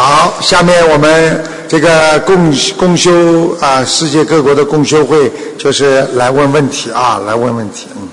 [0.00, 5.28] 好，下面我们这个共共修啊，世界各国的共修会
[5.58, 8.08] 就是来问问题啊，来问问题，嗯，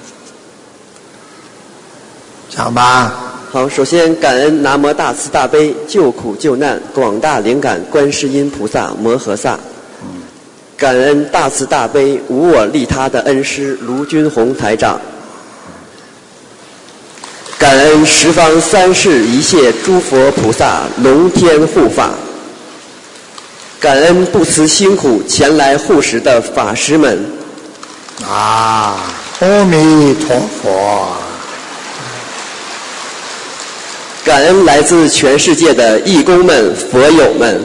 [2.50, 3.13] 讲吧。
[3.52, 9.60] 好，首先感恩南无大慈大悲救苦救难广大灵感观世音菩萨摩诃萨，
[10.76, 14.99] 感恩大慈大悲无我利他的恩师卢军宏台长，
[17.66, 22.12] 感恩十方三世一切诸佛菩萨龙天护法，
[23.80, 27.26] 感恩不辞辛苦前来护持的法师们。
[28.23, 31.08] 啊，阿弥陀佛。
[34.23, 37.59] 感恩来自全世界的义工们、佛友们。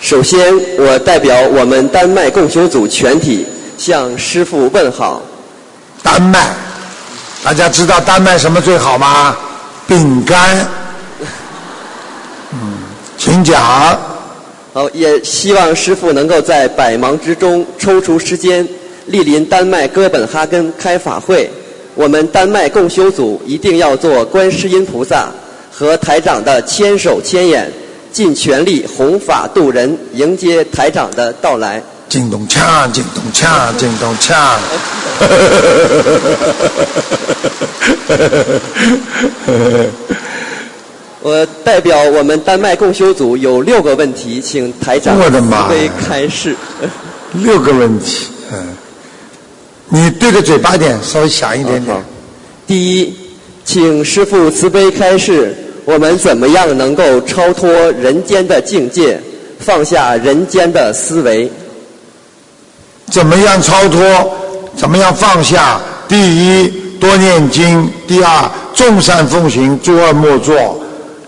[0.00, 3.46] 首先，我代表我们丹麦共修组全体
[3.80, 5.22] 向师傅问好。
[6.02, 6.54] 丹麦，
[7.42, 9.34] 大家知道丹麦什么最好吗？
[9.86, 10.68] 饼干。
[12.52, 12.58] 嗯，
[13.16, 13.98] 请讲。
[14.74, 18.68] 好，也希望师傅能够在百忙之中抽出时间
[19.08, 21.50] 莅临丹麦哥本哈根开法会。
[21.94, 25.28] 我们丹麦共修组一定要做观世音菩萨
[25.72, 27.72] 和台长的千手千眼，
[28.12, 31.82] 尽全力弘法度人，迎接台长的到来。
[32.10, 34.34] 进咚锵，进咚锵，进咚锵。
[41.22, 46.56] 我代表我们丹麦共修组有六个问题，请台长慈悲开示。
[47.32, 48.58] 六个问题，嗯。
[49.88, 51.96] 你对着嘴巴点，稍微响一点点。
[52.66, 53.14] 第一，
[53.64, 59.20] 请师父慈悲开示，我们怎么样能够超脱人间的境界，
[59.60, 61.48] 放下人间的思维？
[63.10, 64.00] 怎么样超脱？
[64.76, 65.80] 怎么样放下？
[66.08, 66.68] 第一，
[67.00, 70.54] 多念经；第二，众善奉行，诸恶莫作；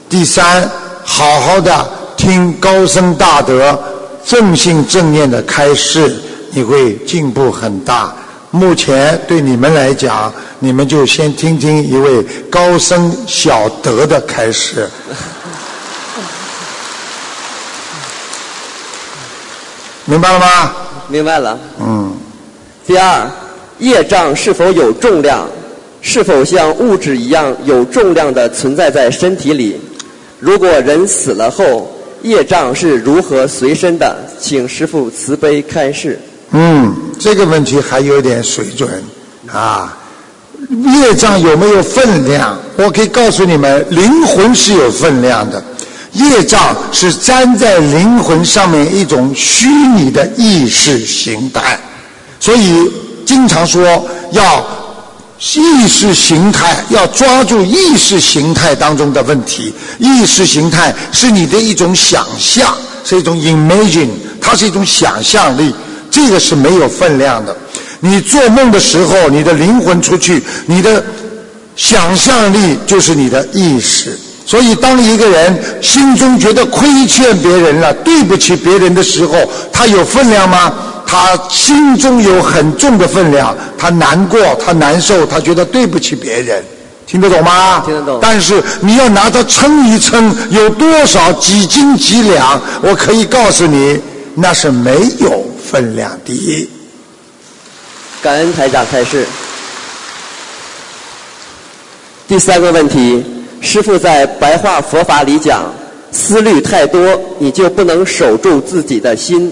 [0.09, 0.71] 第三，
[1.05, 3.79] 好好的听高僧大德
[4.25, 6.15] 正信正念的开示，
[6.53, 8.15] 你会进步很大。
[8.51, 14.89] 目前对你们来讲，你们就先听听一位高僧小德的开始。
[20.05, 20.73] 明白了吗？
[21.13, 21.59] 明白了。
[21.79, 22.11] 嗯。
[22.87, 23.31] 第二，
[23.79, 25.47] 业障是否有重量？
[26.01, 29.81] 是否像物质一样有重量的存在在身体里？
[30.41, 34.17] 如果人死了后，业障是如何随身的？
[34.41, 36.19] 请师父慈悲开示。
[36.51, 38.91] 嗯，这个问题还有点水准
[39.47, 39.97] 啊。
[41.01, 42.59] 业障有没有分量？
[42.77, 45.63] 我可以告诉你们，灵魂是有分量的。
[46.13, 51.79] 业障是粘在灵魂上面一种虚拟的意识形态，
[52.39, 52.91] 所以
[53.25, 53.83] 经常说
[54.33, 54.65] 要
[55.39, 59.75] 意识形态，要抓住意识形态当中的问题。
[59.99, 64.09] 意识形态是你的一种想象，是一种 imagine，
[64.41, 65.75] 它是一种想象力。
[66.11, 67.57] 这个是没有分量的。
[68.01, 71.03] 你做梦的时候，你的灵魂出去，你的
[71.75, 74.19] 想象力就是你的意识。
[74.45, 79.37] 所以，当一个人心中觉得亏欠别人了、对不起别人的时候，
[79.73, 80.73] 他有分量吗？
[81.07, 86.63] 他心中有很重的分量，他难过，他难受，他觉得对不起别人，
[87.07, 87.83] 听得懂吗？
[87.87, 88.19] 听得懂。
[88.21, 92.61] 但是你要拿它称一称，有多少几斤几两？
[92.83, 94.01] 我可以告诉你，
[94.35, 95.45] 那是没有。
[95.73, 96.69] 分量的，
[98.21, 99.27] 感恩台长开示。
[102.29, 103.25] 第三个问题，
[103.63, 105.63] 师父在白话佛法里讲，
[106.11, 109.49] 思虑太多，你就不能守住自己的心；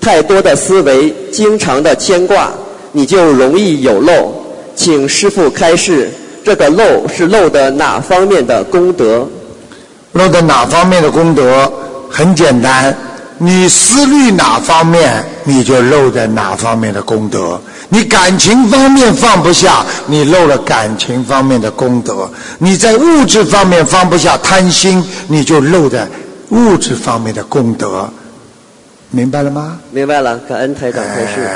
[0.00, 2.50] 太多的思维，经常的牵挂，
[2.90, 4.34] 你就容易有漏。
[4.74, 6.10] 请师父开示，
[6.44, 9.26] 这个漏是漏的哪方面的功德？
[10.12, 11.72] 漏的哪方面的功德？
[12.10, 12.94] 很简单。
[13.38, 17.58] 你思虑哪方面，你就漏在哪方面的功德；
[17.94, 22.26] 你感情方面放不下，你漏了感情方面的功德；
[22.58, 26.08] 你在物质方面放不下贪心，你就漏在
[26.48, 28.08] 物质方面的功德。
[29.10, 29.78] 明白了吗？
[29.90, 31.50] 明白了，感恩台长开示。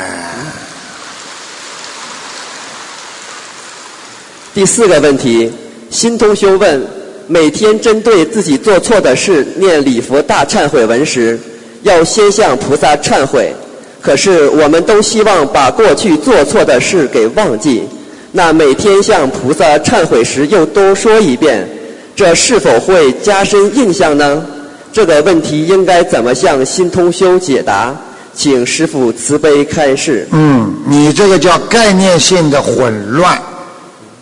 [4.52, 5.50] 第四个问题，
[5.88, 6.86] 新同修问：
[7.28, 11.40] 每天针对自己做错的事念礼佛大忏悔文时。
[11.82, 13.54] 要先向菩萨忏悔，
[14.06, 17.82] 可是我们都希望把过去做错的事给忘记。
[18.30, 21.68] 那每天向菩萨忏悔时又多说一遍，
[22.14, 24.46] 这是否会加深印象呢？
[24.92, 27.92] 这个问题应该怎么向新通修解答？
[28.32, 30.28] 请师父慈悲开示。
[30.30, 33.36] 嗯，你这个叫概念性的混乱，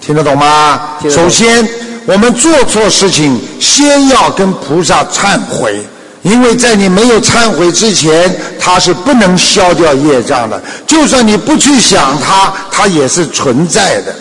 [0.01, 0.97] 听得懂吗？
[1.11, 1.69] 首先，
[2.07, 5.79] 我们做错事情，先要跟菩萨忏悔，
[6.25, 10.61] 因为在你没有忏悔之前，它是不能消掉业障的。
[10.87, 14.13] 就算你不去想它，它也是存在的，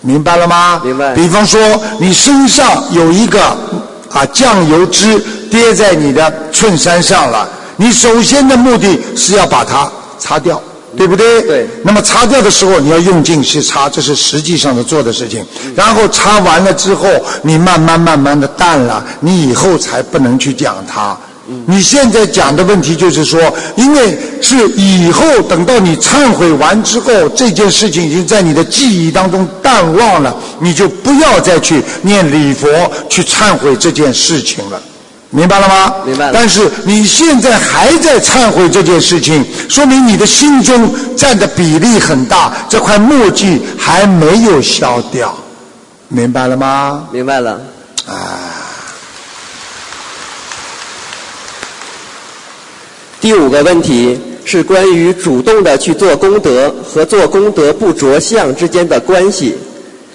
[0.00, 0.80] 明白了吗？
[0.82, 1.60] 明白比方说，
[2.00, 3.40] 你身上有一个
[4.10, 9.88] 啊酱油汁跌在你的衬衫上了，你首先的目的是要把它
[10.18, 10.60] 擦掉。
[10.94, 11.40] 对不对？
[11.40, 15.42] 对那么擦掉的时候，你要用劲去擦，这是实际上的做的事情。
[15.74, 17.08] 然后擦完了之后，
[17.40, 21.16] 你慢慢慢慢的淡了，你以后才不能去讲它。
[21.66, 23.40] 你现在讲的问题就是说，
[23.76, 32.68] 因为是以后等到你忏悔完之后，这件事情已经在你的记忆当中淡忘了，你就不要再去念礼佛
[33.08, 34.80] 去忏悔这件事情了。
[35.34, 35.94] 明白了吗？
[36.04, 45.34] 明白了但是你现在还在忏悔这件事情，说明你的心中占的比例很大，这块墨迹还没有消掉，
[46.08, 47.04] 明白了吗？
[47.10, 47.58] 明白了。
[53.22, 59.54] 第五个问题是关于主动的去做功德和做功德不着相之间的关系。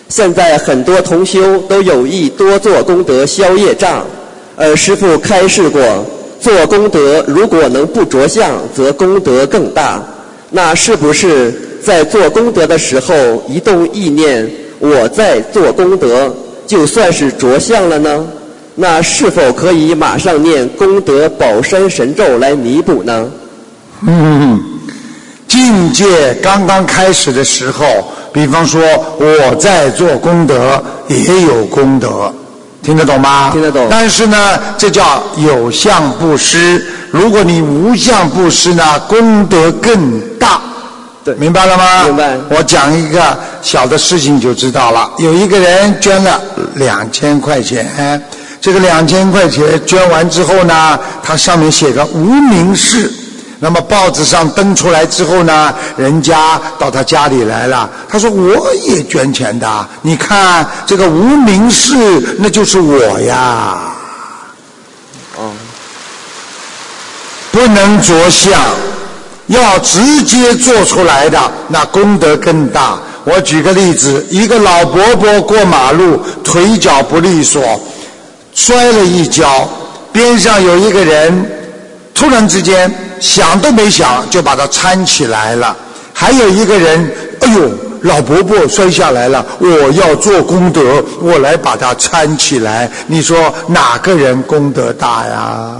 [0.10, 4.06] 现在很多同修都有意多做功德消业障，
[4.58, 5.82] 而师父开示过，
[6.42, 10.04] 做功德如果能不着相，则功德更大。
[10.50, 13.16] 那是不是在做功德的时候
[13.48, 18.28] 一动意念，我在做功德，就算是着相了呢？
[18.80, 23.26] 那是否可以马上念功德宝山神咒来弥补呢？
[24.02, 24.62] 嗯，
[25.48, 27.86] 境界刚刚开始的时候，
[28.32, 28.80] 比方说
[29.18, 32.32] 我在做功德，也有功德，
[32.84, 33.50] 听得懂吗？
[33.52, 36.86] 听得懂但是呢，这叫有相布施。
[37.10, 40.62] 如果你无相布施呢，功德更大。
[41.24, 42.04] 对明白了吗？
[42.04, 45.12] 明白我讲一个小的事情就知道了。
[45.18, 46.40] 有一个人捐了
[46.76, 48.22] 两千块钱，
[48.60, 53.12] 这个两千块钱捐完之后呢，他上面写个无名氏。
[53.60, 61.96] 那么报纸上登出来之后呢，人家到他家里来了，他说我也捐钱的，你看这个无名氏，
[62.38, 63.80] 那就是我呀。
[65.38, 65.52] 哦，
[67.52, 68.62] 不能着相，
[69.48, 73.00] 要直接做出来的，那功德更大。
[73.24, 77.62] 我举个例子，一个老伯伯过马路，腿脚不利索，
[78.58, 79.70] 摔了一跤，
[80.12, 81.46] 边上有一个人，
[82.12, 85.78] 突然之间想都没想就把他搀起来了。
[86.12, 87.08] 还有一个人，
[87.42, 87.70] 哎呦，
[88.02, 92.90] 老伯伯摔下来了，我要做功德，我来把他搀起来。
[93.06, 95.76] 你说哪个人功德大呀？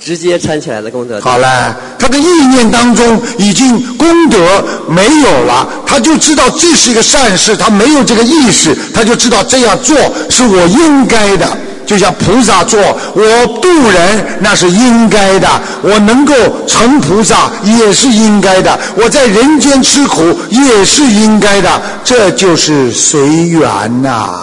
[0.00, 1.28] 直接搀起来的功德大。
[1.28, 9.96] 好了，他的意念当中已经功德没有了，他就知道这是一个善事，他没有这个意识，他就知道这样做
[10.30, 11.44] 是我应该的。
[11.90, 12.78] 就像菩萨做，
[13.14, 15.48] 我度人那是应该的，
[15.82, 16.32] 我能够
[16.64, 24.38] 成菩萨也是应该的，我在人间吃苦也是应该的，这就是随缘呐、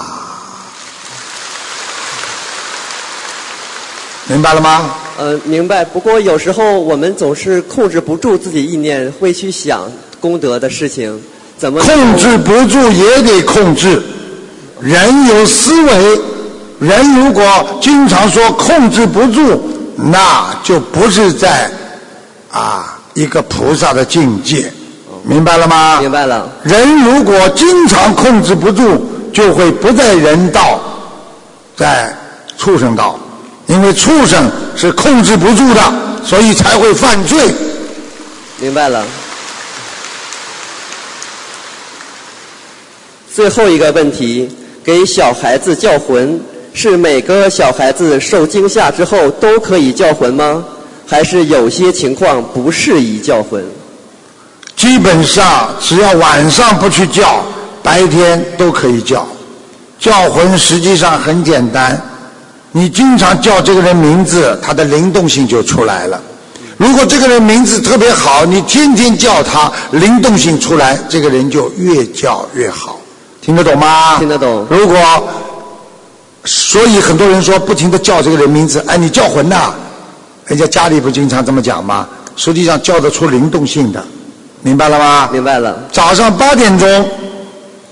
[4.28, 4.94] 明白了吗？
[5.18, 5.86] 呃，明白。
[5.86, 9.90] 不过有时候我们总是控制不住自己意念，会去想
[10.20, 11.18] 功德的事情，
[11.58, 14.04] 怎么控制不住也得控制。
[14.82, 16.20] 人有思维，
[16.80, 17.44] 人如果
[17.82, 19.62] 经常说控制不住，
[19.96, 21.70] 那就不是在
[22.52, 24.72] 啊一个菩萨的境界，
[25.24, 26.00] 明白了吗？
[26.00, 26.48] 明白了？
[26.64, 30.80] 人如果经常控制不住，就会不在人道，
[31.76, 32.16] 在
[32.58, 33.20] 畜生道，
[33.66, 35.82] 因为畜生是控制不住的，
[36.24, 37.52] 所以才会犯罪。
[38.60, 39.04] 明白了。
[43.34, 44.50] 最后一个问题，
[44.84, 46.40] 给小孩子叫魂，
[46.78, 50.64] 是每个小孩子受惊吓之后都可以叫魂吗？
[51.08, 53.66] 还是有些情况不适宜叫魂？
[54.76, 57.44] 基本上只要晚上不去叫，
[57.82, 59.28] 白天都可以叫。
[59.98, 62.00] 叫魂实际上很简单，
[62.72, 66.22] 你经常叫这个人名字，他的灵动性就出来了。
[66.78, 73.00] 如果这个人名字特别好，你天天叫他，灵动性出来，这个人就越叫越好。
[73.42, 74.18] 听得懂吗？
[74.20, 74.96] 听得懂如果，
[76.48, 79.74] 所以很多人说不停的叫这个人名字，哎，你叫魂呐、
[80.46, 82.08] 人家家里不经常这么讲吗？
[82.38, 84.04] 实际上叫得出灵动性的，
[84.62, 85.30] 明白了吗？
[85.34, 85.78] 明白了。
[85.92, 87.06] 早上八点钟，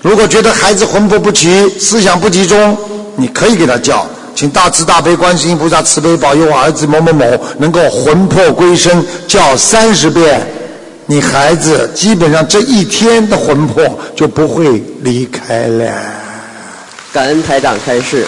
[0.01, 2.77] 如果觉得孩子魂魄不齐、思想不集中，
[3.15, 7.25] 你可以给他叫，请大慈大悲观世音菩萨慈悲保佑我儿子某某某
[7.57, 10.47] 能够魂魄归身，叫三十遍，
[11.07, 13.83] 你孩子基本上这一天的魂魄
[14.15, 15.91] 就不会离开了。
[17.11, 18.25] 感恩台长开示。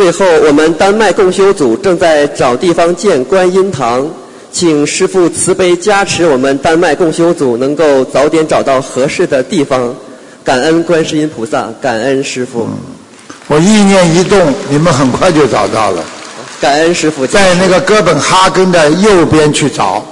[0.00, 4.08] 最后，我们丹麦共修组正在找地方建观音堂，
[4.50, 9.94] 请师父慈悲加持我们丹麦共修组能够早点找到合适的地方。
[10.42, 12.66] 感恩观世音菩萨，感恩师父。
[13.46, 16.02] 我意念一动，你们很快就找到了。
[16.58, 20.02] 感恩师傅，在那个哥本哈根的右边去找，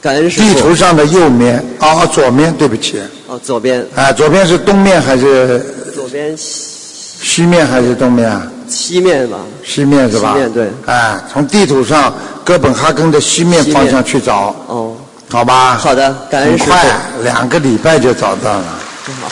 [0.00, 2.98] 感恩师地图上的右面，哦，左面，对不起。
[3.26, 3.86] 哦，左边。
[3.94, 5.60] 啊，左边是东面还是？
[5.94, 8.50] 左边西面还是东面啊？
[8.74, 9.38] 西面吧。
[9.64, 10.32] 西面是吧？
[10.32, 10.68] 西面对。
[10.86, 12.12] 哎，从地图上
[12.44, 14.54] 哥本哈根的西面方向去找。
[14.66, 14.96] 哦。
[15.30, 15.76] 好吧。
[15.76, 16.70] 好的，感恩师傅。
[16.70, 16.84] 快，
[17.22, 18.64] 两个礼拜就找到了。
[19.06, 19.28] 真好。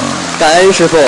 [0.00, 0.04] 嗯。
[0.38, 0.98] 感恩师傅。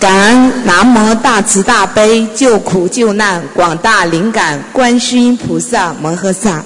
[0.00, 6.62] 感恩南无大慈大悲救苦救难广大灵感观世音菩萨摩诃萨，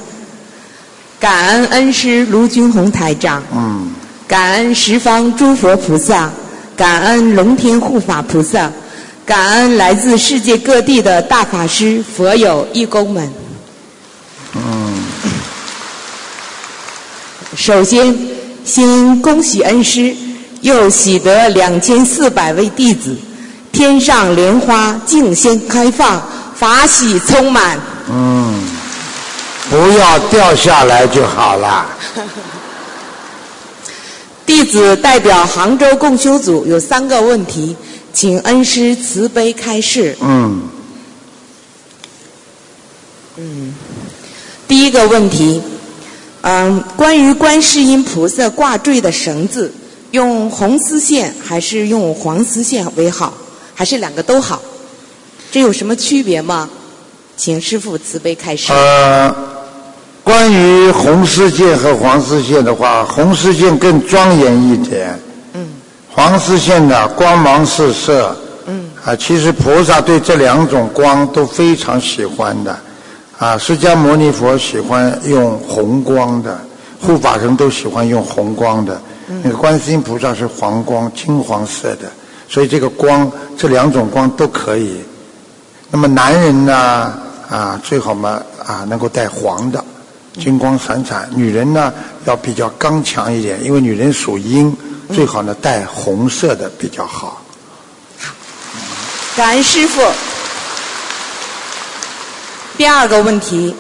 [1.20, 3.90] 感恩恩师卢军宏台长，嗯，
[4.26, 6.30] 感恩十方诸佛菩萨，
[6.76, 8.70] 感恩龙天护法菩萨，
[9.26, 13.28] 感恩来自世界各地的大法师、佛友、义工们。
[14.54, 14.94] 嗯，
[17.56, 18.16] 首先
[18.64, 20.14] 先恭喜恩师
[20.60, 23.16] 又喜得两千四百位弟子。
[23.70, 26.20] 天上莲花竞先开放，
[26.54, 27.78] 法喜充满。
[28.10, 28.64] 嗯，
[29.70, 31.86] 不要掉下来就好了。
[34.46, 37.76] 弟子代表杭州共修组有三个问题，
[38.12, 40.16] 请恩师慈悲开示。
[40.20, 40.62] 嗯。
[43.36, 43.74] 嗯，
[44.66, 45.60] 第一个问题，
[46.40, 49.72] 嗯，关于观世音菩萨挂坠的绳子，
[50.12, 53.34] 用红丝线还是用黄丝线为好？
[53.74, 54.60] 还是两个都好，
[55.52, 56.68] 这有什么区别吗？
[57.36, 58.72] 请师傅慈悲开示。
[58.72, 59.32] 呃，
[60.28, 65.18] 关于红丝线和黄丝线的话，红丝线更庄严一点。
[65.54, 65.66] 嗯。
[66.06, 68.36] 黄丝线呢，光芒四射。
[68.66, 68.90] 嗯。
[69.06, 72.78] 啊，其实菩萨对这两种光都非常喜欢的。
[73.38, 76.60] 啊，释迦牟尼佛喜欢用红光的，
[77.00, 79.00] 护法神都喜欢用红光的。
[79.30, 79.40] 嗯。
[79.42, 82.00] 那个观世音菩萨是黄光，金黄色的。
[82.50, 85.00] 所以这个光，这两种光都可以。
[85.90, 87.14] 那么男人呢，
[87.48, 89.82] 啊，最好嘛，啊，能够带黄的，
[90.38, 91.28] 金光闪闪。
[91.34, 91.92] 女人呢，
[92.24, 94.74] 要比较刚强一点，因为女人属阴，
[95.12, 97.42] 最好呢带红色的比较好。
[99.36, 100.00] 感恩师傅。
[102.76, 103.74] 第二个问题，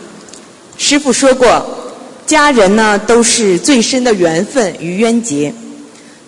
[0.76, 1.64] 师傅说过，
[2.26, 5.54] 家人呢都是最深的缘分与冤结。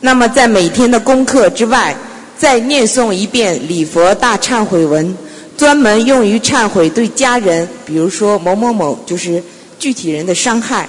[0.00, 1.96] 那么在每天的功课之外。
[2.38, 5.14] 再念诵一遍礼佛大忏悔文，
[5.58, 9.44] 专门用于忏悔对家人，比如说某某某，就是
[9.80, 10.88] 具体人的伤害。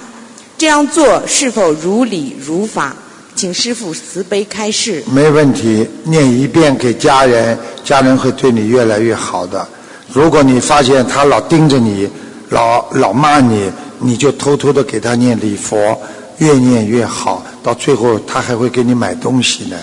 [0.56, 2.94] 这样做是否如理如法？
[3.34, 5.02] 请师父慈悲开示。
[5.10, 9.66] 没问题，念一遍给家人，家人会对你越来越好的。
[10.12, 12.08] 如果你发现他老盯着你，
[12.50, 15.98] 老老骂你，你就偷偷的给他念礼佛，
[16.38, 19.76] 越念越好，到最后他还会给你买东西呢。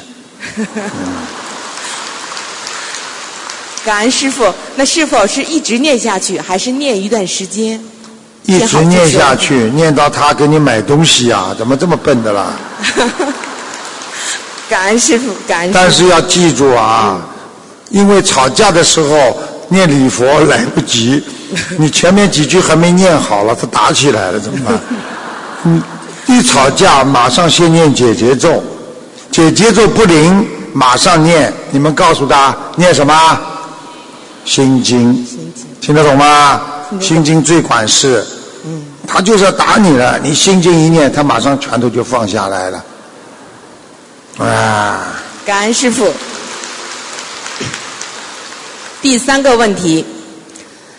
[0.55, 1.39] 嗯
[3.83, 7.81] 感恩师傅，那是否是一直念下去，还是念一段时间？
[8.49, 11.53] 一直念下去，念到他给你买东西啊？
[11.57, 12.47] 怎么这么笨的啦？
[14.67, 15.71] 感恩师傅，感恩。
[15.73, 17.19] 但是要记住啊，
[17.89, 19.37] 因为吵架的时候
[19.67, 21.23] 念礼佛来不及，
[21.77, 24.79] 你前面几句还没念好了，他打起来了怎么办？
[25.65, 25.81] 嗯，
[26.27, 28.63] 一吵架马上先念解结咒，
[29.31, 31.53] 解结咒不灵，马上念。
[31.71, 33.39] 你们告诉他念什么？
[34.45, 35.27] 心经，
[35.79, 36.61] 听得懂吗？
[36.99, 38.25] 心经最管事，
[39.11, 40.19] 他就是要打你了。
[40.23, 42.85] 你心经一念，他马上拳头就放下来了。
[44.37, 45.15] 啊！
[45.45, 46.13] 感恩师傅。
[49.01, 50.05] 第三个问题，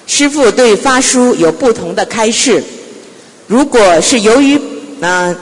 [0.06, 2.62] 师傅对发书有不同的开示。
[3.46, 4.60] 如果是由于
[5.00, 5.36] 嗯，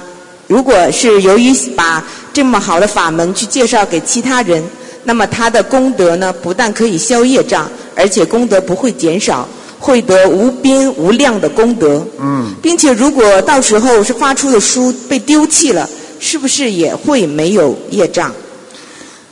[0.46, 4.62] 如果是由于把这么好的法门去介绍给其他人，
[5.04, 7.66] 那么他的功德呢，不但可以消业障。
[7.96, 9.48] 而且功德不会减少，
[9.78, 12.04] 会得无边无量的功德。
[12.20, 15.88] 嗯，并且如果到时候是发出的书被丢弃了，
[16.20, 18.32] 是不是也会没有业障？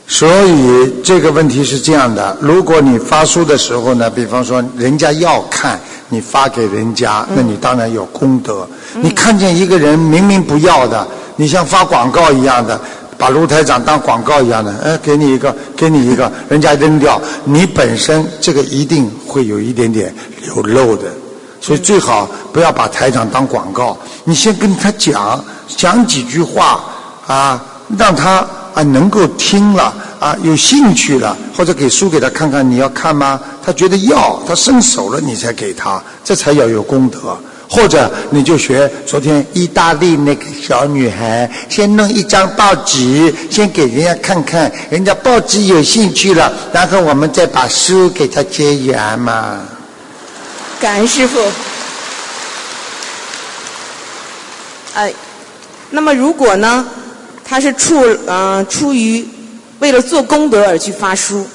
[0.07, 5.77] 所以这个问题是这样的：如果你发书的时候呢，比方说人家要看，
[6.07, 8.65] 你发给人家，那你当然有功德。
[9.01, 12.79] 你看见一个人明明不要的，你像发广告一样的。
[13.17, 20.13] 把卢台长当广告一样的，哎，给你一个，给你一个，人家扔掉，你本身这个一定会有一点点
[20.47, 21.05] 有漏的，
[21.59, 25.43] 所以最好不要把台长当广告，你先跟他讲，
[25.75, 26.83] 讲几句话
[27.25, 27.63] 啊，
[27.97, 33.39] 让他啊能够听了啊有兴趣了，或者给书给他看看，你要看吗？
[33.65, 37.37] 他觉得要，他伸手了你才给他，这才要有功德。
[37.69, 49.59] 或者你就学昨天意大利那个小女孩，先弄一张报纸，先给人家看看，人家报纸有兴趣了，然后我们再把书给他结缘嘛。
[50.79, 51.39] 感恩师傅。
[54.93, 55.13] 哎，
[55.89, 56.85] 那么如果呢，
[57.43, 59.27] 他是出呃出于
[59.79, 61.45] 为了做功德而去发书，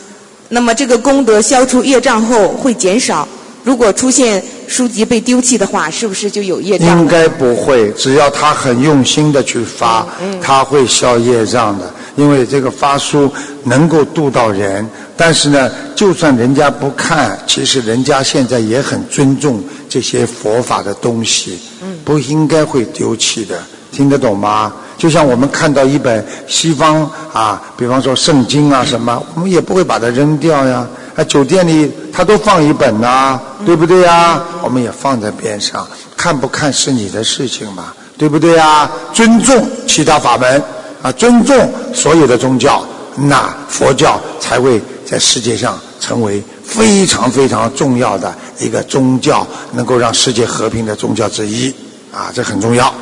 [0.49, 3.27] 那么这个功德消除业障后会减少。
[3.65, 6.99] 如果出现书籍被丢弃的话，是不是就有业障？
[6.99, 10.07] 应该不会，只要他很用心的去发，
[10.41, 11.93] 他会消业障的。
[12.17, 13.31] 因为这个发书
[13.65, 21.59] 能够度到人，但是呢，就算人家不看，其实人家现在也很尊重这些佛法的东西，
[22.03, 23.63] 不应该会丢弃的。
[23.91, 24.73] 听得懂吗？
[25.03, 30.87] 就像我们看到一本西方啊，比方说圣经啊什么，我们也不会把它扔掉呀。
[31.17, 34.41] 啊，酒店里他都放一本呐，对不对呀？
[34.63, 35.85] 我们也放在边上，
[36.17, 38.89] 看不看是你的事情嘛，对不对呀？
[39.13, 40.63] 尊重其他法门
[41.03, 42.81] 啊，尊重所有的宗教，
[43.17, 51.75] 那佛教才会在世界上成为非常非常重要的一个宗教，能够让世界和平的宗教之一
[52.15, 52.95] 啊，这很重要。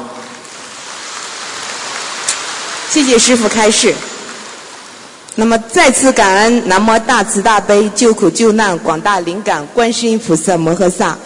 [2.90, 3.94] 谢谢师傅开示。
[5.36, 11.16] 那么再次感恩南无大慈大悲救苦救难广大灵感观世音菩萨摩诃萨，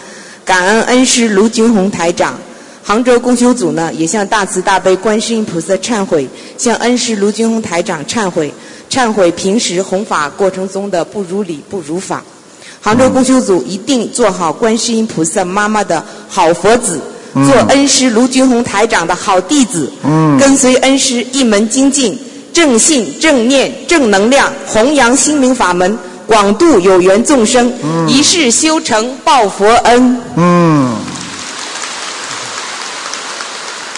[0.45, 2.37] 感恩恩师卢军宏台长。
[2.83, 8.53] 杭州共修组呢也向大慈大悲观世音菩萨忏悔，向恩师卢军宏台长忏悔，
[8.87, 12.23] 忏悔平时弘法过程中的不如理不如法。
[12.79, 17.01] 杭州共修组一定做好观世音菩萨妈妈的好佛子，
[17.43, 19.91] 做恩师卢军宏台长的好弟子，
[20.39, 22.17] 跟随恩师一门精进。
[22.53, 27.69] 正信、正念、正能量，弘扬心灵法门，广度有缘众生，
[28.07, 30.21] 一世修成报佛恩。
[30.37, 30.95] 嗯。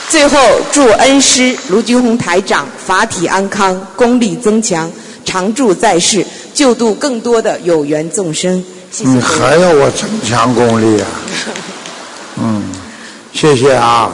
[0.09, 0.39] 最后，
[0.71, 4.89] 祝恩师卢军宏台长法体安康，功力增强，
[5.23, 8.63] 常驻在世，救度更多的有缘众生。
[8.91, 9.11] 谢谢。
[9.11, 11.07] 你还要我增强功力啊？
[12.41, 12.63] 嗯，
[13.39, 14.09] 谢谢啊。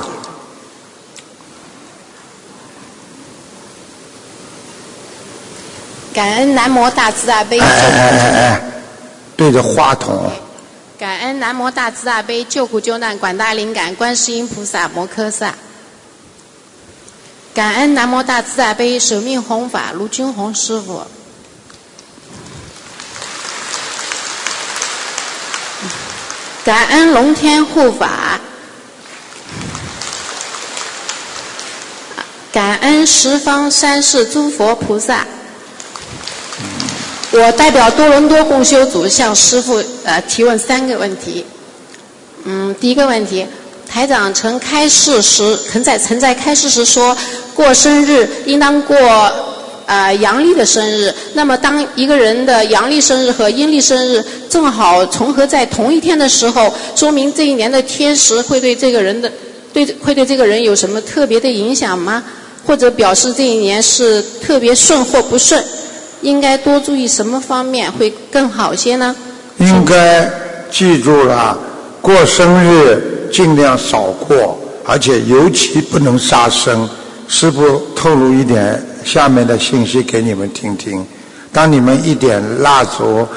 [6.14, 7.58] 感恩南无大慈大悲。
[7.58, 8.62] 哎哎哎哎，
[9.38, 10.30] 对着话筒。
[11.00, 15.54] 感恩南无大慈大悲救苦救难广大灵感观世音菩萨摩诃萨。
[17.54, 21.02] 感恩南无大慈大悲舍命弘法卢军宏师傅。
[26.66, 28.42] 感恩龙天护法。
[32.54, 35.26] 感恩十方三世诸佛菩萨。
[37.32, 41.44] 我代表多伦多共修组向师傅呃提问三个问题。
[42.44, 43.44] 嗯，第一个问题，
[43.90, 47.18] 台长曾开示时，曾在曾在开示时说
[47.56, 48.96] 过生日应当过
[49.88, 51.12] 啊阳历的生日。
[51.34, 59.32] 那么，当一个人的阳历生日和阴历生日正好重合在同一天的时候，说明这一年的天时会对这个人的
[59.74, 62.24] 对会对这个人有什么特别的影响吗？
[62.66, 65.64] 或者表示这一年是特别顺或不顺？
[66.22, 69.14] 应该多注意什么方面会更好些呢？
[69.58, 70.32] 应该
[70.72, 71.58] 记住了，
[72.02, 76.90] 过生日尽量少过，而且尤其不能杀生。
[77.28, 81.06] 师傅透露一点下面的信息给你们听听：
[81.52, 83.28] 当你们一点蜡烛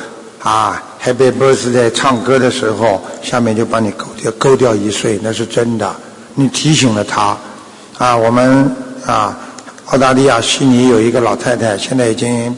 [0.41, 5.95] 啊，Happy Birthday 唱歌的时候，下面就把你勾掉，勾掉一岁，那是真的。
[6.35, 7.37] 你提醒了他
[7.99, 8.71] 啊，我们
[9.07, 9.39] 啊，
[9.87, 12.55] 澳大利亚悉尼有一个老太太，现在已经。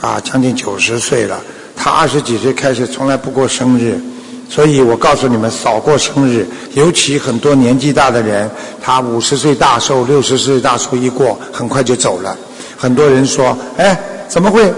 [0.00, 1.40] 啊，将近九十岁了，
[1.74, 4.00] 她二十几岁开始从来不过生日，
[4.48, 8.48] 所以我告诉你们少过生日，尤其很多年纪大的人，
[8.80, 12.36] 他五十岁大寿、六十岁大寿一过，很快就走了。
[12.76, 14.72] 很多人说：“哎，怎么会？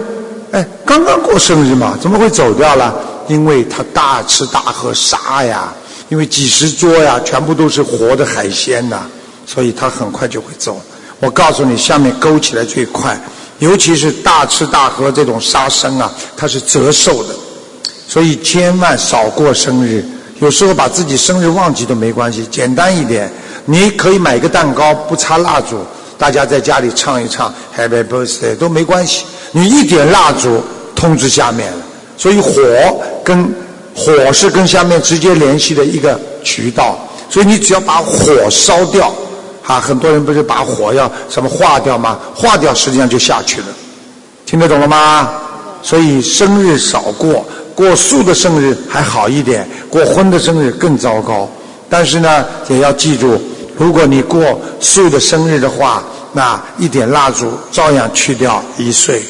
[0.53, 2.95] 哎，刚刚过生日嘛，怎么会走掉了？
[3.29, 5.71] 因为他大吃大喝杀呀，
[6.09, 9.03] 因为几十桌呀，全部都是活的海鲜呐，
[9.45, 10.81] 所以他很快就会走。
[11.21, 13.17] 我告诉你，下面勾起来最快。”
[13.61, 17.35] 尤其是大吃大喝这种杀生啊，它是折寿的，
[18.09, 20.03] 所以千万少过生日。
[20.39, 23.31] 有时候把自己生日忘记都没关系，简单一点，
[23.67, 25.77] 你可以买个蛋糕，不插蜡烛，
[26.17, 29.27] 大家在家里唱一唱 Happy Birthday 都没关系。
[29.53, 30.63] 你一点蜡烛
[30.97, 31.85] 通知下面了，
[32.17, 32.63] 所以火
[33.23, 33.55] 跟
[33.95, 39.13] 火是跟下面直接联系的一个渠道，所以你只要把火烧掉，
[39.67, 42.19] 啊，很多人不是把火要什么化掉吗？
[42.35, 43.67] 化掉实际上就下去了，
[44.45, 45.31] 听得懂了吗？
[45.83, 51.49] 所以生日少过，过素的生日还好一点，过荤的生日更糟糕。
[51.89, 53.41] 但是呢，也要记住，
[53.77, 59.23] 如果你过素的生日的话，那一点蜡烛照样去掉一岁。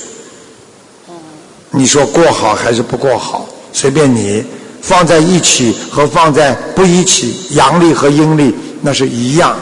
[1.71, 3.47] 你说过好还是不过好？
[3.73, 4.45] 随便你。
[4.83, 9.55] 放在一起和放在不一起，阳历和阴历那是一样，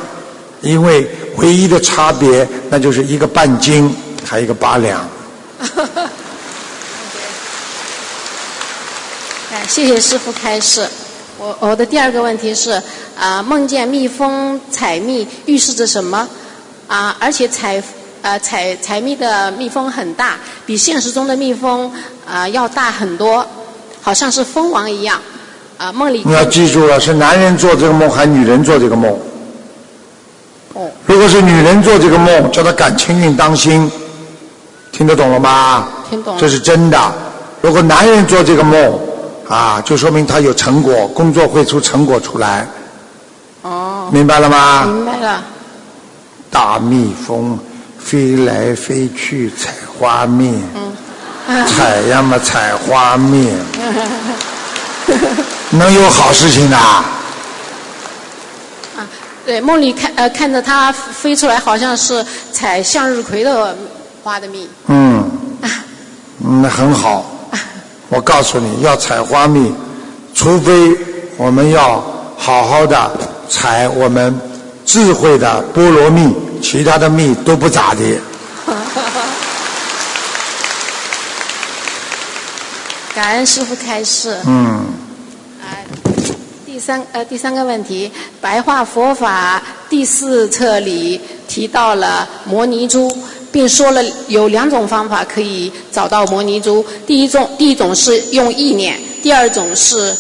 [0.61, 3.95] 因为唯一的差别那就是一个半斤，
[4.25, 5.09] 还有一个八两。
[9.51, 10.87] 哎，谢谢师傅开示。
[11.39, 12.83] 我我的第二个问题是
[13.19, 16.29] 啊，梦见蜜蜂采蜜预示着什么？
[16.87, 17.83] 啊，而且采
[18.23, 21.91] 呃采采蜜的蜜蜂很大，比现实中的蜜蜂
[22.27, 23.47] 啊要大很多。
[24.01, 25.21] 好像是蜂王一样，
[25.77, 26.23] 啊，梦里。
[26.25, 29.15] 你要记住了，是男人做这个梦，还是女人做这个梦？
[30.75, 30.91] 哦。
[31.07, 33.91] 如果是女人做这个梦，叫她感情运当心，
[34.93, 35.89] 听得懂了吗？
[36.09, 36.41] 听懂了。
[36.41, 36.99] 这是真的。
[37.61, 38.99] 如果男人做这个梦，
[39.49, 42.67] 啊，就说明他有成果，工作会出成果出来。
[43.63, 44.09] 哦。
[44.13, 44.85] 明白了吗？
[44.85, 45.43] 明白了。
[46.51, 47.59] 大蜜蜂
[47.99, 50.63] 飞来飞去采花蜜。
[50.75, 51.67] 嗯。
[51.67, 53.51] 采呀嘛，采花蜜，
[55.73, 56.77] 能有好事情的？
[56.77, 57.03] 啊，
[59.49, 63.75] 对，梦里看呃看着它飞出来，好像是采向日葵的
[64.23, 64.69] 花的蜜。
[64.89, 65.27] 嗯，
[66.39, 67.25] 那很好。
[68.11, 69.73] 我告诉你要采花蜜，
[70.35, 70.95] 除非
[71.39, 72.05] 我们要
[72.37, 73.11] 好好的
[73.49, 74.39] 采我们
[74.85, 76.31] 智慧的菠萝蜜，
[76.61, 78.21] 其他的蜜都不咋的。
[83.15, 84.37] 感恩师傅开示。
[84.47, 84.85] 嗯。
[86.79, 88.09] 第三呃第三个问题，
[88.41, 89.61] 白话佛法
[89.91, 93.13] 第四册里提到了摩尼珠，
[93.51, 96.87] 并说了有两种方法可以找到摩尼珠。
[97.05, 100.17] 第一种第一种是用意念，第二种是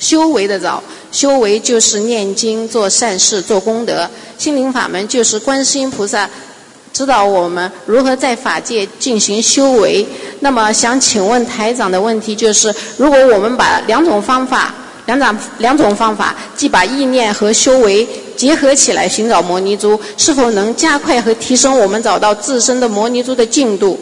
[0.00, 0.82] 修为的找。
[1.12, 4.10] 修为就是念经、做善事、做功德。
[4.36, 6.28] 心灵法门就是观世音菩萨。
[6.92, 10.04] 指导我们如何在法界进行修为。
[10.40, 14.74] 那么，想请问台长的问题就是：如果我们把两种方法、
[15.08, 23.98] 两种两种方法，即把意念和修为结合起来寻找摩尼珠，是否能加快和提升我们找到自身的摩尼珠的进度？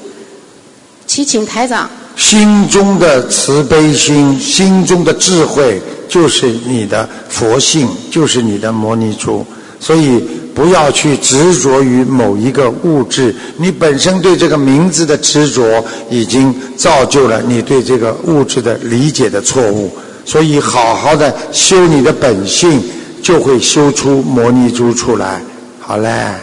[1.06, 1.88] 祈请台长。
[2.16, 9.46] 心中的慈悲心，心中的智慧，就是你的佛性，就是你的摩尼珠。
[9.78, 10.18] 所以
[10.54, 19.92] 不要去执着于某一个物质，你本身对这个名字的执着，已经造就了你对这个物质的理解的错误。
[20.26, 22.82] 所以好好的修你的本性，
[23.22, 25.40] 就会修出摩尼珠出来。
[25.80, 26.34] 好嘞。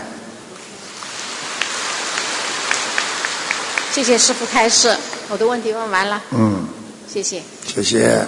[3.92, 4.98] 谢谢师傅开示，
[5.30, 6.20] 我的问题问完了。
[6.32, 6.66] 嗯。
[7.08, 7.44] 谢谢。
[7.68, 8.26] 谢谢。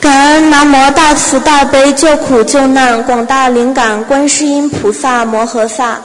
[0.00, 6.00] 感恩南无大慈大悲救苦救难广大灵感观世音菩萨摩诃萨，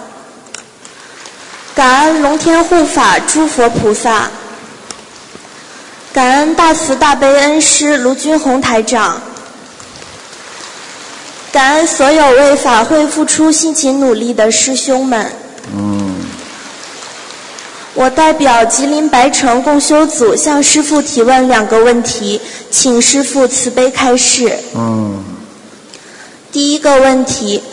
[1.76, 4.30] 感恩龙天护法诸佛菩萨，
[6.14, 9.20] 感恩大慈大悲恩师卢军宏台长，
[11.52, 15.32] 感恩所有为法会付出辛勤努力的师兄们。
[15.76, 16.14] 嗯。
[17.96, 24.60] 我代表吉林白城共修组向师父提问两个问题，请师父慈悲开示。
[24.76, 25.24] 嗯。
[26.52, 27.64] 第一个问题，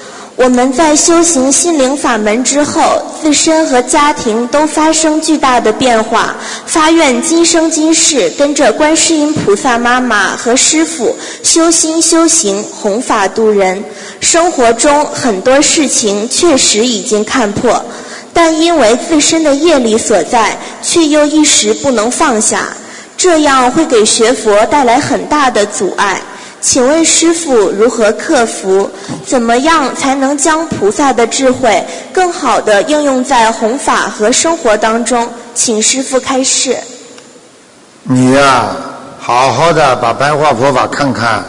[0.43, 2.81] 我们在修行心灵法门之后，
[3.21, 13.85] 自身和家庭都发生巨大的变化，发愿今生今世跟着观世音菩萨妈妈和师父修心修行，弘法度人。
[14.21, 17.85] 生活中很多事情确实已经看破。
[18.33, 22.67] 但因为自身的业力所在，却又一时不能放下，
[23.15, 26.19] 这样会给学佛带来很大的阻碍。
[26.61, 28.89] 请问师傅如何克服？
[29.27, 35.29] 怎么样才能将菩萨的智慧更好的应用在弘法和生活当中？
[35.55, 36.77] 请师傅开示。
[38.03, 38.77] 你呀，
[39.19, 41.45] 好好的把白话佛法看看。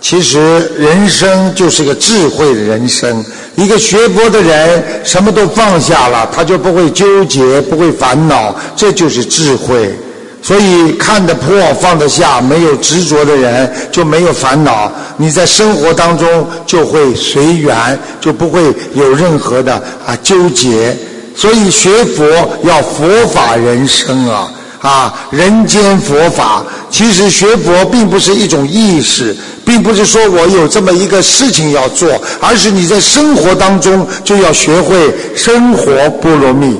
[0.00, 3.24] 其实人生就是个智慧的人生。
[3.56, 9.98] 一个学佛的人，什么都放下了，他就不会纠结，不会烦恼，这就是智慧。
[10.46, 14.92] 所以看得破，放得下，没有执着的人就没有烦恼。
[15.16, 18.62] 你在生活当中就会随缘，就不会
[18.94, 19.74] 有任何的
[20.06, 20.96] 啊纠结。
[21.34, 22.24] 所以学佛
[22.62, 24.48] 要佛法人生啊。
[24.80, 26.62] 啊，人间佛法。
[26.92, 32.08] 其实学佛并不是一种意识，并不是说我有这么一个事情要做，
[32.40, 35.90] 而是你在生活当中就要学会生活
[36.22, 36.76] 菠萝蜜。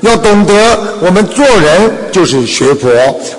[0.00, 0.54] 要懂得，
[1.00, 2.88] 我们做人就是学佛，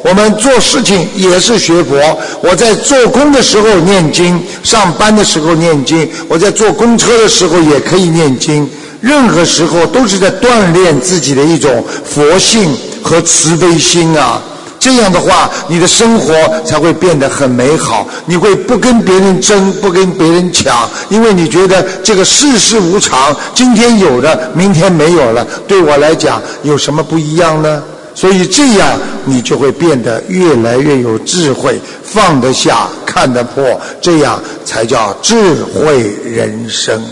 [0.04, 1.96] 我们做事情也是学佛。
[2.42, 8.70] 我在做工的时候念经，上班的时候念经，我在坐公车的时候也可以念经。
[9.00, 12.70] 任何时候都是在锻炼自己的一种佛性
[13.02, 14.42] 和慈悲心啊！
[14.80, 18.08] 这样的话，你的生活才会变得很美好。
[18.26, 25.46] 你会不跟别人争，不跟别人抢，因为你觉得这个世事无常，今天有的，明天没有了。
[25.68, 27.84] 对我来讲，有什么不一样呢？
[28.16, 37.06] 所以这样，你就会变得越来越有智慧，放得下，看得破，这样才叫智慧人生。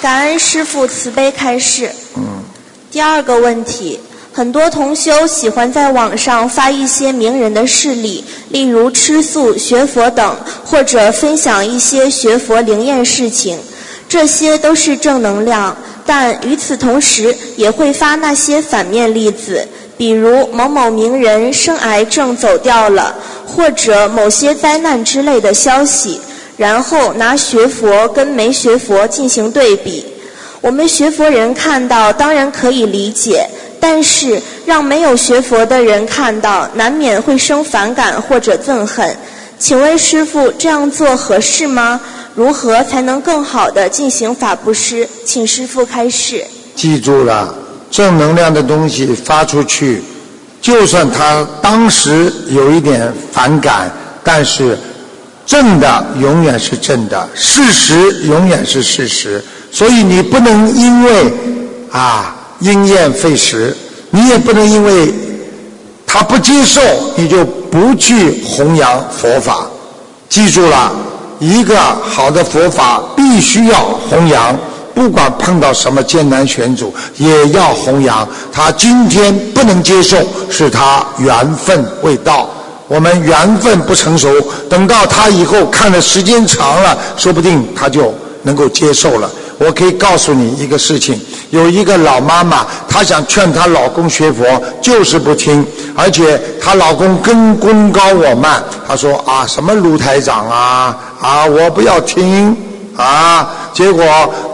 [0.00, 1.90] 感恩师父慈悲开示。
[2.16, 2.35] 嗯。
[2.96, 4.00] 第二个问题，
[4.32, 13.58] 很多同修喜欢在网上发一些名人的事例，例如吃素、学佛等，或者分享一些学佛灵验事情，
[14.08, 15.76] 这些都是正能量。
[16.06, 26.18] 但与此同时，也会发那些反面例子，比如某某名人生癌症走掉了，或者某些灾难之类的消息。
[26.56, 30.02] 然后拿学佛跟没学佛进行对比，
[30.60, 39.16] 我们学佛人看到当然可以理解，但是让没有学佛的人看到，难免会生反感或者憎恨。
[39.58, 42.00] 请问师傅这样做合适吗？
[42.34, 45.08] 如何才能更好的进行法布施？
[45.24, 46.44] 请师傅开示。
[46.74, 47.54] 记住了，
[47.90, 50.02] 正能量的东西发出去，
[50.60, 53.90] 就算他当时有一点反感，
[54.24, 54.76] 但是。
[55.46, 59.40] 正的永远是正的，事实永远是事实，
[59.76, 61.30] 所以你不能因为
[61.92, 63.76] 啊因噎废食，
[64.08, 65.12] 你也不能因为
[66.06, 66.80] 他不接受，
[67.14, 69.66] 你就不去弘扬佛法。
[70.30, 70.90] 记住了，
[71.40, 74.58] 一个好的佛法必须要弘扬，
[74.94, 78.26] 不管碰到什么艰难险阻，也要弘扬。
[78.50, 80.16] 他今天不能接受，
[80.50, 82.48] 是他缘分未到。
[82.88, 84.30] 我们缘分不成熟，
[84.70, 89.30] 等到他以后看的时间长了，说不定他就能够接受了。
[89.58, 91.18] 我可以告诉你一个事情：
[91.50, 94.44] 有一个老妈妈，她想劝她老公学佛，
[94.82, 95.64] 就是不听，
[95.94, 98.62] 而且她老公跟功高我慢。
[98.86, 102.56] 她说啊，什么卢台长啊啊，我不要听
[102.96, 103.50] 啊。
[103.72, 104.04] 结果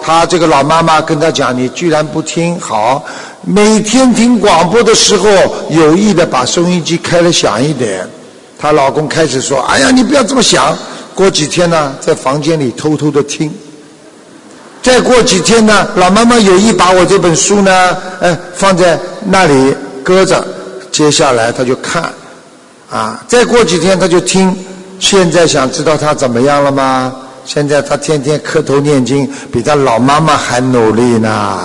[0.03, 3.05] 她这个老妈妈跟她讲：“你居然不听，好，
[3.43, 5.29] 每天听广播的时候，
[5.71, 8.09] 有意的把收音机开的响一点。”
[8.59, 10.77] 她老公开始说：“哎呀，你不要这么想。”
[11.15, 13.53] 过几天呢，在房间里偷偷的听。
[14.83, 20.45] 再过几天呢，老妈妈有意把我这本书呢，呃，放在那里搁着。
[20.91, 22.13] 接下来他就看，
[22.91, 24.55] 啊，再过几天他就听。
[24.99, 27.13] 现在想知道他怎么样了吗？
[27.45, 31.59] 现在他天天磕头念经，比他老妈妈还努力呢。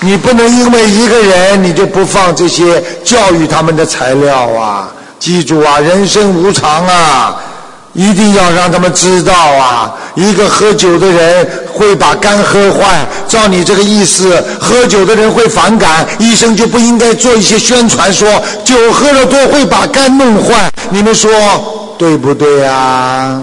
[0.00, 4.88] 你不能因为一个人你就不放这些教育他们的材料啊！
[5.18, 7.40] 记住啊，人生无常啊，
[7.92, 9.94] 一定要让他们知道啊！
[10.14, 18.28] 一个喝酒的人会把肝喝坏，照你这个意思，喝酒的人会反感，医生就不应该做一些宣传，说
[18.64, 20.70] 酒喝了多会把肝弄坏。
[20.90, 21.30] 你们说
[21.98, 23.42] 对不对啊？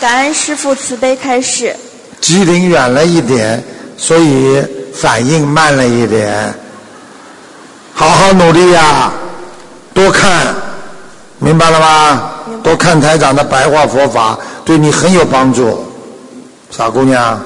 [0.00, 1.76] 感恩师父慈悲开示。
[2.20, 3.62] 吉林远了一点，
[3.96, 4.62] 所以
[4.94, 6.54] 反应慢了一点。
[7.94, 9.12] 好好努力呀，
[9.92, 10.54] 多看，
[11.40, 12.30] 明白了吗？
[12.62, 15.82] 多看台长的白话佛法，对你很有帮助。
[16.70, 17.40] 傻姑娘。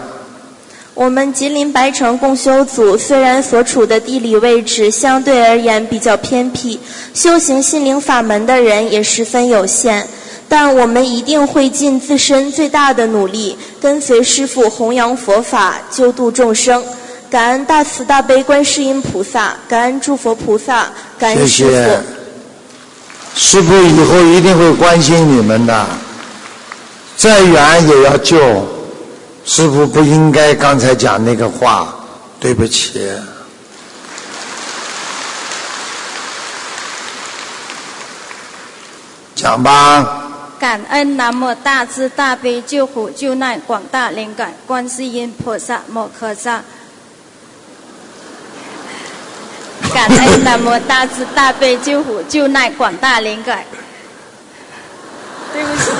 [0.94, 6.78] 我们吉林白城共修组虽然所处的地理位置相对而言比较偏僻，
[7.14, 10.06] 修行心灵法门的人也十分有限。
[10.48, 16.82] 但我们一定会尽自身最大的努力，跟随师父弘扬佛法，救度众生。
[17.30, 20.86] 感恩大慈大悲观世音菩萨，感恩诸佛菩萨，
[21.18, 22.23] 感恩师父。
[23.36, 25.86] 师父以后一定会关心你们的，
[27.16, 28.38] 再远也要救。
[29.44, 31.94] 师父不应该刚才讲那个话，
[32.40, 33.10] 对不起。
[39.34, 40.22] 讲吧。
[40.58, 46.62] 感恩南无大慈大悲救苦救难广大灵感观世音菩萨摩诃萨。
[50.08, 53.64] 感恩南无大慈大悲救苦救难广大灵感。
[55.52, 55.90] 对不起。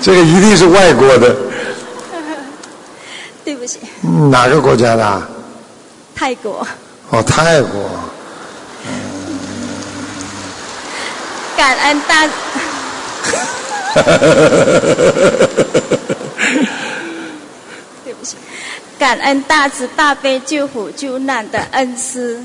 [0.02, 1.36] 这个一定是外国的，
[3.44, 3.78] 对不起，
[4.30, 5.22] 哪个国家的啊？
[6.14, 6.66] 泰国。
[7.10, 7.88] 哦，泰国。
[11.56, 12.26] 感恩大，
[18.04, 18.36] 对不起，
[19.04, 22.42] 感恩大慈大悲救苦救难的恩师，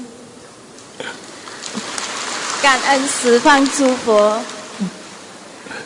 [2.61, 4.37] 感恩十方诸佛，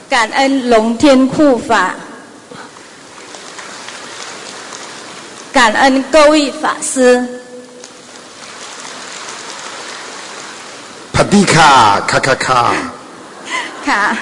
[0.10, 1.94] 感恩龙天护法，
[5.52, 7.24] 感恩各位法师。
[11.14, 12.34] 帕蒂卡卡卡。
[12.34, 12.74] 卡，
[13.86, 14.18] 卡，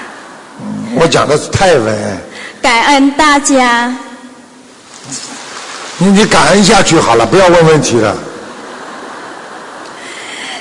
[0.96, 2.18] 我讲的是泰文，
[2.60, 3.96] 感恩大家。
[6.02, 8.16] 你你感恩下去好了，不要问问题了。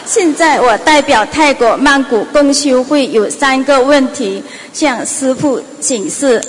[0.06, 6.40] 现在我代表泰国曼谷共修会有三个问题向师傅请示，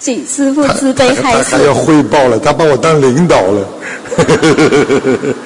[0.00, 1.72] 请师傅慈悲开示他要。
[1.72, 3.68] 汇报了，他把我当领导了。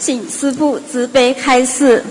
[0.00, 2.02] 请师傅慈悲开示。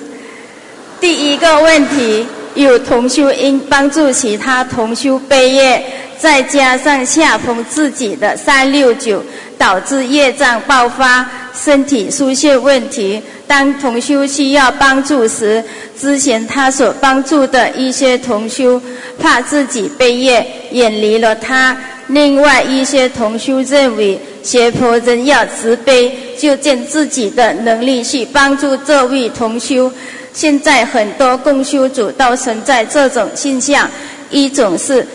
[1.01, 5.83] 第一个问题，有同修因帮助其他同修背业，
[6.17, 9.21] 再加上下逢自己的三六九，
[9.57, 13.21] 导致业障爆发，身体出现问题。
[13.47, 15.63] 当同修需要帮助时，
[15.99, 18.81] 之前他所帮助的一些同修，
[19.19, 21.77] 怕自己背业，远离了他。
[22.07, 29.91] 另外一些同修认为，学佛人要慈悲，就尽自己的能力去帮助这位同修。
[30.35, 33.89] 现在很多共修组都存在这种现象，
[34.29, 35.07] 一种是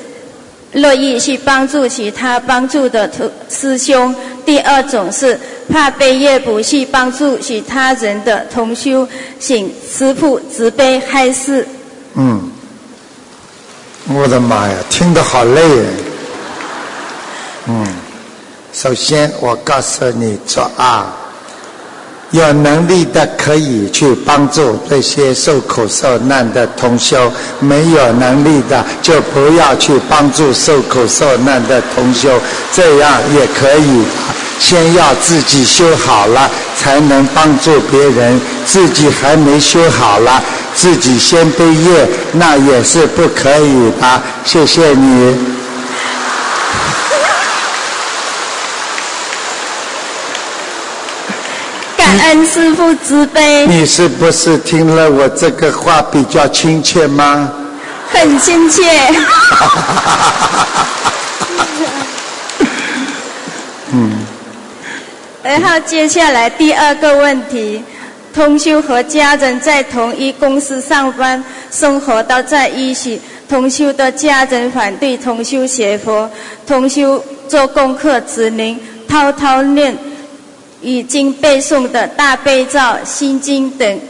[0.73, 4.15] 乐意去帮助其他帮助的徒师兄；
[4.47, 5.39] 第二种是
[5.71, 9.07] 怕被业不去帮助其他人的同修，
[9.39, 11.69] 请师父慈悲开示。
[12.15, 12.51] 嗯，
[14.09, 15.85] 我的妈呀，听得好累耶。
[17.67, 17.87] 嗯，
[18.73, 21.15] 首先我告诉你做啊，
[22.33, 32.41] 有能力的可以去帮助这些受苦受难的同修，没有能力的就不要去帮助受苦受难的同修，
[32.73, 34.05] 这样也可以。
[34.61, 38.39] 先要自己修好了，才能帮助别人。
[38.67, 40.41] 自己还没修好了，
[40.75, 44.23] 自己先背业，那也是不可以的。
[44.45, 45.60] 谢谢你。
[52.11, 57.49] 感恩师父慈悲，你是不是听了我这个话比较亲切吗？
[58.09, 58.83] 很亲切。
[63.93, 64.11] 嗯，
[65.45, 67.81] 然后接下来第二个问题，
[68.35, 73.21] 同修和家人在同一公司上班，生活都在一起。
[73.49, 76.29] 同修的家人反对同修学佛，
[76.67, 78.77] 同修做功课只能
[79.09, 79.97] 滔滔念
[80.81, 84.01] 已经背诵的大悲咒、心经等，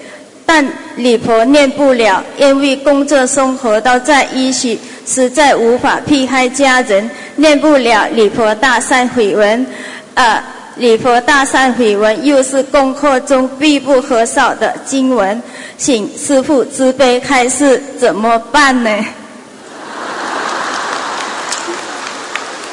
[0.44, 9.66] 但礼佛念不了，因为工作生活都在一起，实在无法避开家人，念不了礼佛大善悔文，
[10.14, 10.42] 呃。
[10.76, 15.42] 礼佛大善悔文又是功课中必不可少的经文，
[15.76, 18.90] 请师父慈悲开示，怎么办呢？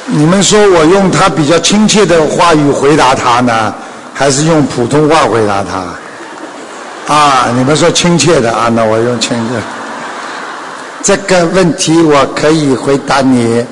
[0.06, 3.74] 你们说我用他比较亲切的话语回答他呢，
[4.18, 7.14] 还是用普通话回答他？
[7.14, 9.54] 啊，你们说亲切的啊，那我用亲切。
[11.04, 13.64] 这个问题我可以回答你。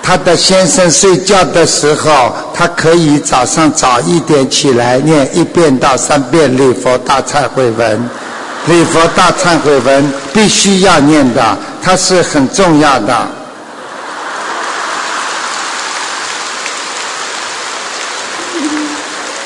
[0.00, 8.08] 他的先生睡觉的时候，他可以早上早一点起来念一遍到三遍礼佛大忏悔文。
[8.66, 13.26] 礼佛大忏悔文必须要念的，它是很重要的。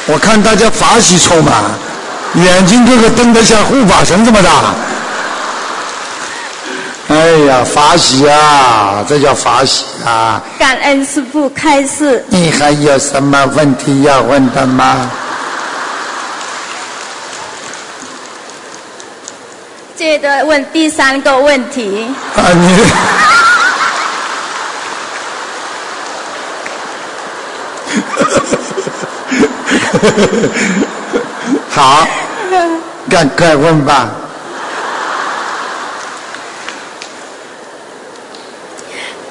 [0.07, 1.53] 我看大家法喜充满，
[2.35, 4.51] 眼睛个个瞪得像护法神这么大。
[7.09, 10.43] 哎呀，法喜啊，这叫法喜啊！
[10.59, 12.25] 感恩师父开示。
[12.29, 15.11] 你还有什么问题要问的吗？
[19.97, 22.09] 接着问第三个问题。
[22.37, 22.79] 啊，你
[31.69, 32.07] 好，
[33.09, 34.11] 赶快问吧。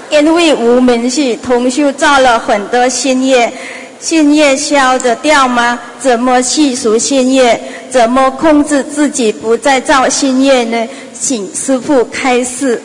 [0.10, 3.52] 因为无名是同修造了很多新业，
[4.00, 5.78] 新业消得掉吗？
[6.00, 7.60] 怎么去除新业？
[7.90, 10.88] 怎么控制自己不再造新业呢？
[11.14, 12.82] 请师父开示。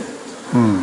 [0.52, 0.82] 嗯，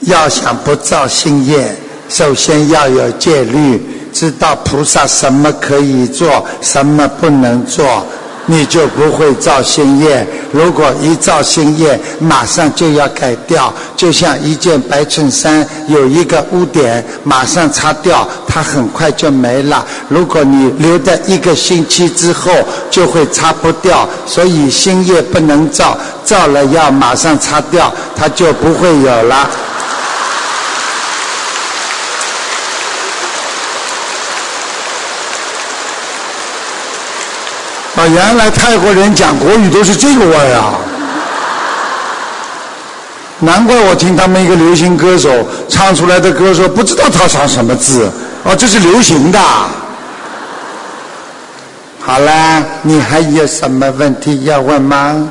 [0.00, 1.74] 要想不造新业，
[2.08, 3.82] 首先要有戒律，
[4.16, 8.02] 知道菩萨什么可以做，什么不能做，
[8.46, 10.26] 你就不会造新业。
[10.52, 19.84] 如果一造新业，马上就要改掉，就像一件白衬衫有一个污点，马上擦掉，它很快就没了。
[20.08, 22.50] 如果你留在一个星期之后，
[22.90, 24.08] 就会擦不掉。
[24.24, 29.50] 所以新业不能造，造了要马上擦掉，它就不会有了。
[38.06, 40.74] 啊，原来泰国人讲国语都是这个味儿啊！
[43.40, 45.28] 难怪我听他们一个流行歌手
[45.68, 48.10] 唱出来的歌，说不知道他唱什么字，
[48.44, 49.40] 哦，这是流行的。
[52.00, 55.28] 好啦，你还有什么问题要问吗？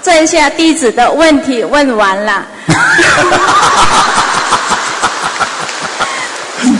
[0.00, 2.42] 在下弟子的问题问完了。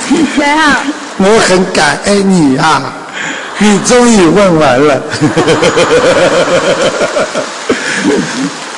[0.09, 0.63] 最后，
[1.19, 2.83] 我很感恩你啊，
[3.59, 5.03] 你终于问完了。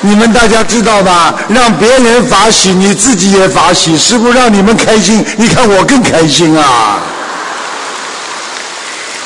[0.03, 1.35] 你们大家知道吧？
[1.49, 3.99] 让别人法喜，你自己也法喜。
[3.99, 6.99] 师傅让你们开心，你看我更开心啊！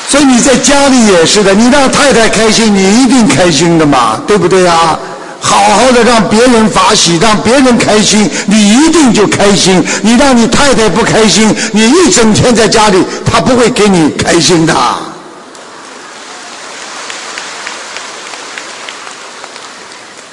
[0.09, 4.99] 所以你在家里也是的，你让太太开心，你一定开心的嘛，对不对啊？
[5.39, 9.81] 好好的让别人发喜，让别人开心，你一定就开心。
[10.01, 14.75] 你让你太太不开心，你一整天在家里，她不会给你开心的。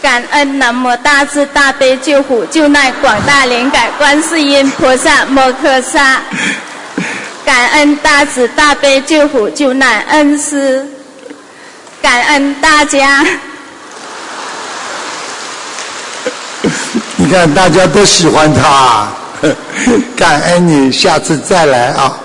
[0.03, 6.20] 感恩南无大慈大悲救苦救难广大灵感观世音菩萨摩诃萨，
[7.46, 10.84] 感恩大慈大悲救苦救难恩师，
[12.03, 13.24] 感恩大家。
[17.14, 19.07] 你看大家都喜欢他，
[20.18, 22.18] 感恩你，下次再来啊。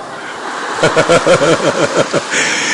[0.82, 2.20] 哈哈哈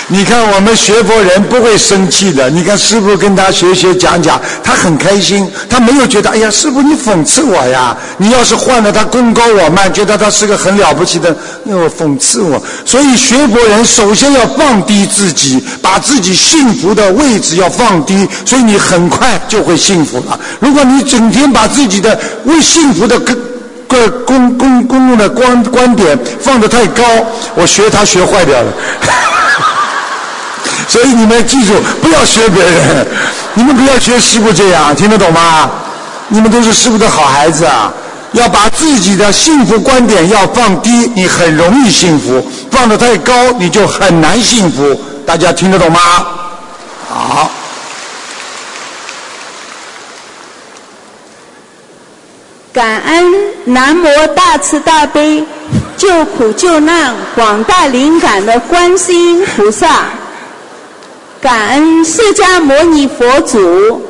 [0.09, 2.49] 你看我们学佛人不会生气的。
[2.49, 7.97] 你看师傅跟他学学讲讲，他很开心，他没有觉得哎呀，师傅你讽刺我呀。
[8.17, 11.35] 你要是换了他功高我慢，觉得他是个很了不起的，
[11.65, 12.61] 又讽刺我。
[12.85, 20.37] 所以学佛人首先要放低自己，把自己幸福的位置要放低，所以你很快就会幸福了。
[20.59, 23.52] 如果你整天把自己的为幸福的根。
[23.93, 27.03] 个公公公共的观观点放得太高，
[27.55, 28.73] 我学他学坏掉了。
[30.89, 33.05] 所以你们记住，不要学别人，
[33.53, 35.69] 你们不要学师傅这样，听得懂吗？
[36.29, 37.93] 你们都是师傅的好孩子啊！
[38.31, 42.41] 要把自己的幸福观点要放低，你很容易幸福；
[42.71, 44.99] 放得太高，你就很难幸福。
[45.25, 45.99] 大家听得懂吗？
[47.07, 47.51] 好。
[52.74, 53.32] 感恩
[53.65, 55.45] 南无大慈大悲
[55.95, 60.07] 救苦救难广大灵感的观世音菩萨，
[61.39, 64.03] 感恩释迦牟尼佛祖，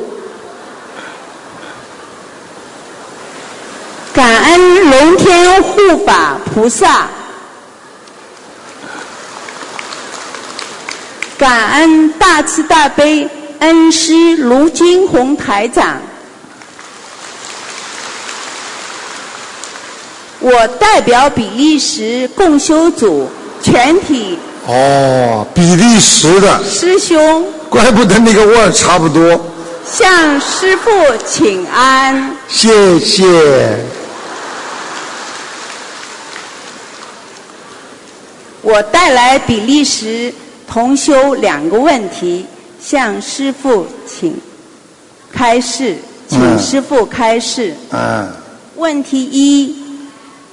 [4.14, 7.08] 感恩龙天护法菩萨，
[11.36, 16.00] 感恩大慈大悲恩师卢金红台长。
[20.44, 23.26] 我代表比利时共修组
[23.62, 29.40] 全体哦，比利时的师兄，怪不得那个味儿差不多。
[29.90, 30.90] 向师父
[31.26, 32.36] 请安。
[32.46, 33.24] 谢谢。
[38.60, 40.30] 我带来比利时
[40.68, 42.44] 同修两个问题，
[42.78, 44.36] 向师父请
[45.32, 45.96] 开示，
[46.28, 47.74] 请师父开示。
[47.92, 48.28] 嗯。
[48.76, 49.83] 问题一。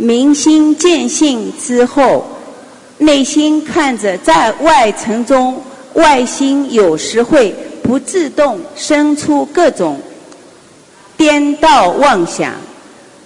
[0.02, 2.26] 明心见性之后，
[2.98, 5.62] 内心看着在外层中，
[5.94, 10.00] 外心有时会不自动生出各种
[11.16, 12.52] 颠倒妄想，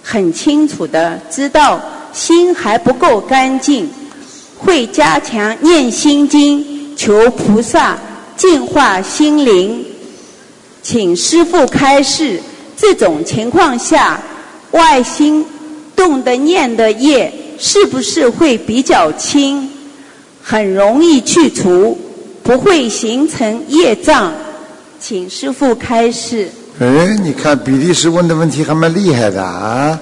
[0.02, 1.80] 很清楚的知道
[2.12, 3.88] 心还不够干净，
[4.58, 7.96] 会加强念心经，求菩萨
[8.36, 9.82] 净化心灵。
[10.82, 12.38] 请师父开示，
[12.76, 14.20] 这种情况下，
[14.72, 15.42] 外心。
[15.96, 19.68] 动的念的业是不是会比较轻，
[20.42, 21.98] 很容易去除，
[22.42, 24.30] 不会形成业障？
[25.00, 26.48] 请师傅开示。
[26.78, 29.98] 哎，你看比利时问的问题还蛮厉害的啊！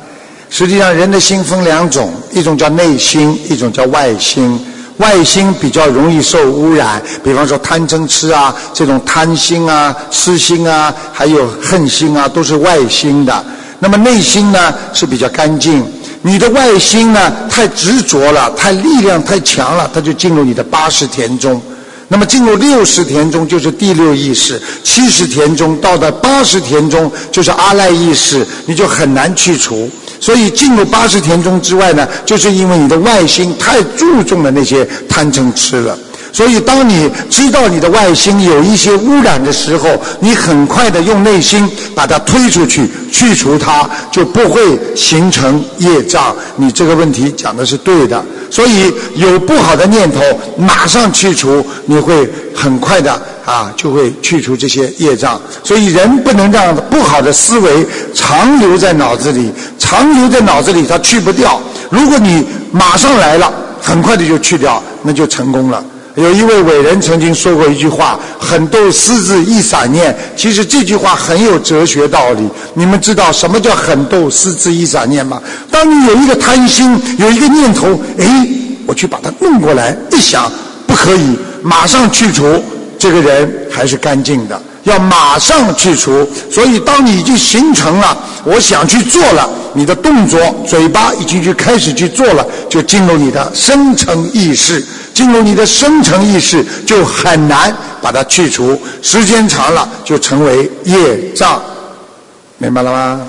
[0.50, 4.58] 实际上，人的心分两种，一种叫内心，一种叫外心。
[4.98, 13.44] 外心比较容易受污染，比方说贪嗔痴啊，这种贪心啊、痴心啊，还有恨心啊，都是外心的。
[13.78, 15.84] 那么内心呢是比较干净。
[16.22, 21.60] 你的外心呢太执着了，太力量太强了，它就进入你的八十田中。
[22.08, 29.90] 那么进入六十田中就是第六意识，七十田中到达八十田中就是阿赖意识，你就很难去除。
[30.20, 35.98] 所以进入八十田中之外呢，就是因为你的外心太注重了那些贪嗔痴了。
[36.34, 46.34] 所以当你知道你的外心有一些污染的时候，你很快的用内心把它推出去，去除它，就不会形成业障。
[46.56, 48.20] 你这个问题讲的是对的。
[48.50, 50.20] 所以有不好的念头，
[50.56, 53.12] 马上去除，你会很快的
[53.44, 55.40] 啊，就会去除这些业障。
[55.62, 61.60] 所以人不能让不好的思维长留在脑子里，长留在脑子里它去不掉。
[61.90, 65.84] 如果你马上来了，很快的就去掉，那就成功了。
[66.16, 72.48] 有一位伟人曾经说过一句话：“狠斗私自一散念。”其实这句话很有哲学道理。
[72.74, 75.42] 你们知道什么叫狠斗私自一散念吗？
[75.72, 78.48] 当你有一个贪心，有一个念头，哎，
[78.86, 80.50] 我去把它弄过来，一想
[80.86, 82.62] 不可以，马上去除，
[82.96, 84.60] 这个人还是干净的。
[84.84, 86.28] 要马上去除。
[86.48, 94.84] 所以，当你已经形成了，我想去做了，你的动作、嘴巴已经去开始去做了，就进入你的深层意识。
[95.14, 98.78] 进入你的深层意识，就很难把它去除。
[99.00, 101.62] 时间长了，就成为业障。
[102.58, 103.26] 明白了吗？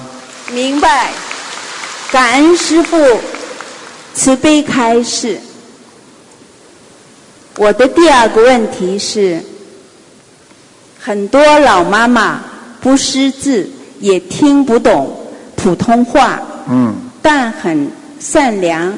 [0.52, 1.12] 明白。
[2.12, 2.98] 感恩师父
[4.14, 5.40] 慈悲开示。
[7.58, 9.42] 我的第二个问题是：
[11.00, 12.42] 很多老妈妈
[12.82, 13.70] 不识字，
[14.00, 15.18] 也听不懂
[15.56, 18.94] 普通话，嗯，但很善良，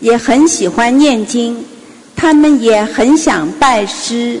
[0.00, 1.64] 也很喜欢念经。
[2.16, 4.40] 他们也很想拜师，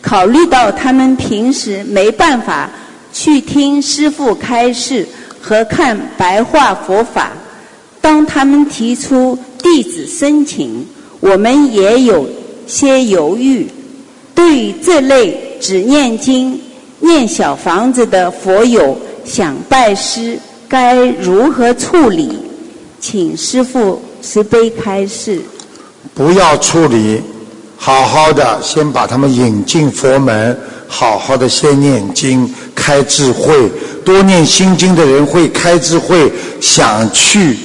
[0.00, 2.70] 考虑到他们平时没办法
[3.12, 5.06] 去听师父开示
[5.40, 7.32] 和看白话佛法，
[8.00, 10.86] 当他们提出弟子申请，
[11.20, 12.28] 我们也有
[12.66, 13.66] 些犹豫。
[14.34, 16.60] 对于这类只念经、
[17.00, 22.38] 念小房子的佛友想拜师，该如何处理？
[23.00, 25.40] 请师父慈悲开示。
[26.14, 27.20] 不要处理，
[27.76, 30.56] 好好的先把他们引进佛门，
[30.86, 33.68] 好好的先念经，开智慧。
[34.04, 37.58] 多念心经的人会开智慧，想去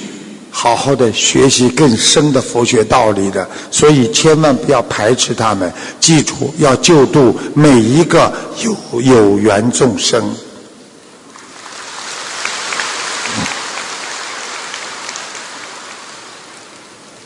[0.50, 3.48] 好好的学习更深的佛学道理的。
[3.70, 8.32] 所以千万不要排斥他们，记住要救度每一个
[8.64, 10.34] 有有缘众生。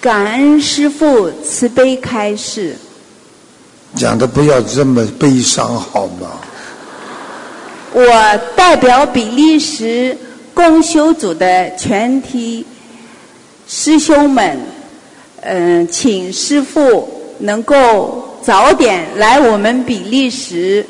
[0.04, 2.76] 感恩师父慈悲开示。
[3.96, 6.40] 讲的不要这么悲伤好吗？
[7.94, 8.04] 我
[8.54, 10.14] 代表比利时
[10.52, 12.66] 共修组的全体
[13.66, 14.58] 师兄们，
[15.40, 20.84] 嗯，请师父能够早点来我们比利时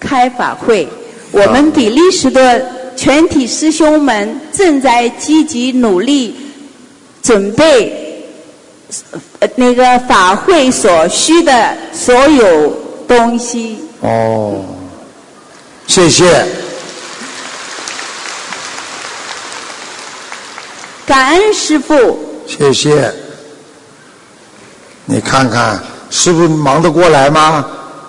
[0.00, 0.88] 开法会。
[1.32, 2.66] 我们比利时的
[2.96, 6.34] 全体师兄们正在积极努力
[7.22, 7.98] 准备。
[9.40, 12.76] 呃，那个法会所需的所有
[13.08, 13.78] 东西。
[14.00, 14.64] 哦，
[15.86, 16.46] 谢谢。
[21.06, 22.18] 感恩师傅。
[22.46, 23.12] 谢谢。
[25.04, 27.64] 你看看，师傅忙得过来吗？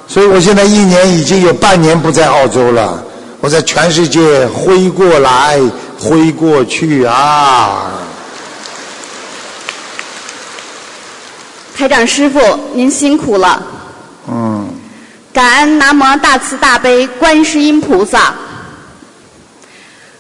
[0.06, 3.04] 所以我现在一年已经有半年不在澳洲了，
[3.40, 5.60] 我在全世界挥过来
[5.98, 7.92] 挥过去啊。
[11.76, 12.40] 台长师傅，
[12.74, 13.62] 您辛苦了。
[14.30, 14.70] 嗯。
[15.34, 18.36] 感恩南无大慈大悲观世音菩萨，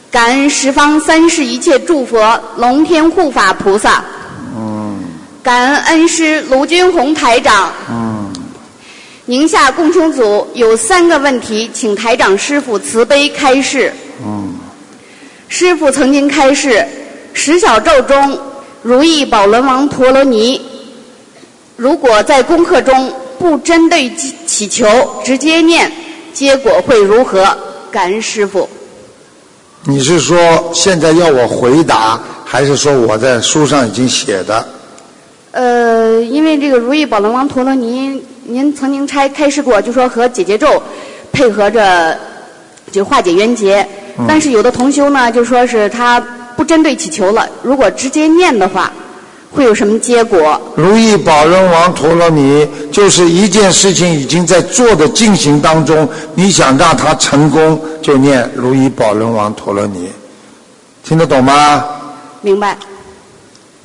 [0.09, 4.03] 感恩十方三世一切诸佛龙天护法菩萨。
[4.57, 5.03] 嗯。
[5.43, 7.71] 感恩恩师卢军宏台长。
[7.87, 8.33] 嗯。
[9.25, 13.93] 宁夏共修组有三个问题，请台长师傅慈悲开示。
[14.25, 14.55] 嗯。
[15.47, 16.83] 师傅曾经开示
[17.33, 18.39] 十小咒中
[18.81, 20.72] 如意宝轮王陀罗尼。
[21.83, 24.09] 如果在功课中不针对
[24.47, 24.87] 祈求，
[25.21, 25.91] 直接念，
[26.31, 27.45] 结果会如何？
[27.91, 28.69] 感恩师傅。
[29.83, 34.65] 你是说现在要我回答，还是说我在书上已经写的？
[35.51, 40.81] 呃，因为这个如意宝轮王陀罗尼，您曾经拆开示过，就说和解结咒
[41.33, 42.17] 配合着
[42.93, 43.85] 就化解冤结。
[44.25, 46.17] 但是有的同修呢，就说是他
[46.55, 48.89] 不针对祈求了，如果直接念的话，
[49.53, 50.59] 会有什么结果？
[50.75, 60.09] 如意宝轮王陀罗尼，就是一件事情已经在做的进行当中，你想让它成功，就念如意宝轮王陀罗尼，
[61.03, 61.85] 听得懂吗？
[62.41, 62.75] 明白。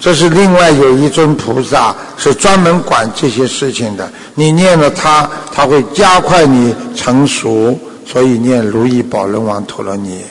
[0.01, 10.23] 这是另外有一尊菩萨是专门管这些事情的，你念了它，它会加快你成熟，所以念如意宝轮王陀罗尼，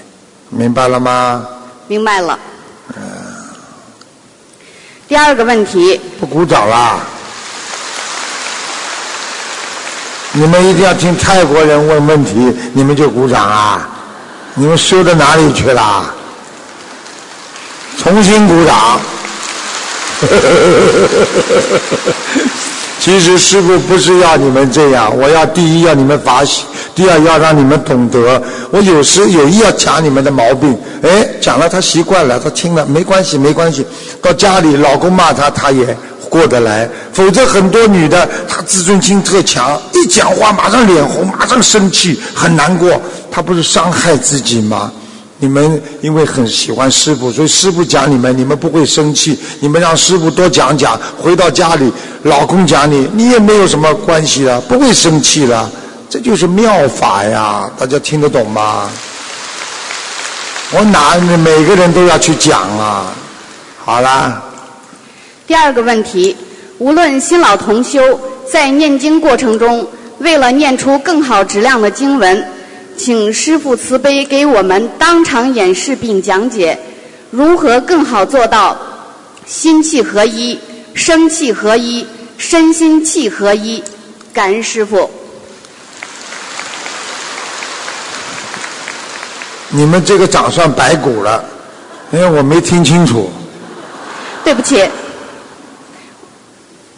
[0.49, 1.45] 明白了吗？
[1.87, 2.39] 明白了。
[5.07, 6.99] 第二个问题，不鼓掌啦！
[10.33, 13.87] 你们一定要听泰国人问问题，你们就鼓掌啊！
[14.53, 16.13] 你们修到哪里去了？
[17.97, 18.99] 重新鼓掌。
[22.99, 28.41] 其实师傅不是要你们这样，我要第一要你们法喜，第二要让你们懂得。
[28.69, 33.85] 我有时有意要讲你们的毛病，哎，讲了他习惯了，他听了没关系没关系。
[34.21, 35.95] 到家里老公骂他，他也
[36.29, 36.89] 过得来。
[37.13, 43.01] 否则很多女的她自尊心特强，一讲话马上脸红，马上生气，很难过。
[43.31, 44.91] 她不是伤害自己吗？
[45.39, 49.37] 你们因为很喜欢师傅，所以师傅讲你们，你们不会生气。
[49.59, 51.91] 你们让师傅多讲讲，回到家里，
[52.23, 55.69] 老公讲你，你也没有什么关系了，不会生气了。
[56.09, 58.89] 这就是妙法呀，大家听得懂吗？
[60.71, 63.13] 我哪每个人都要去讲啊？
[63.85, 64.41] 好啦，
[65.45, 66.35] 第二个问题，
[66.79, 68.19] 无论新老同修
[68.51, 72.43] 在念经过程中，为了念出更好质量的经文。
[72.97, 76.77] 请师父慈悲给我们当场演示并讲解，
[77.29, 78.75] 如何更好做到
[79.45, 80.59] 心气合一、
[80.93, 82.05] 生气合一、
[82.37, 83.83] 身心气合一。
[84.33, 85.09] 感恩师父。
[89.69, 91.43] 你们这个掌算白鼓了，
[92.11, 93.29] 因为我没听清楚。
[94.43, 94.83] 对不起。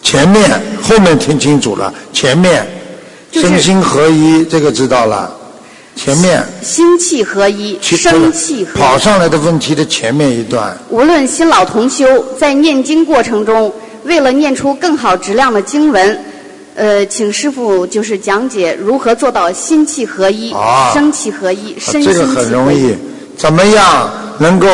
[0.01, 2.65] 前面后面听清楚了，前面
[3.31, 5.38] 身心合一，这个知道了。
[6.01, 8.81] 前面心气合一，生气合一。
[8.81, 10.73] 跑上来的问题的前面一段。
[10.89, 13.69] 无论新老同修在念经过程中，
[14.05, 16.23] 为了念出更好质量的经文，
[16.75, 20.55] 呃，请师傅就是讲解如何做到心气合一、
[20.93, 22.27] 生气合一、身心气合一。
[22.27, 22.95] 这个很容易，
[23.35, 24.69] 怎么样能够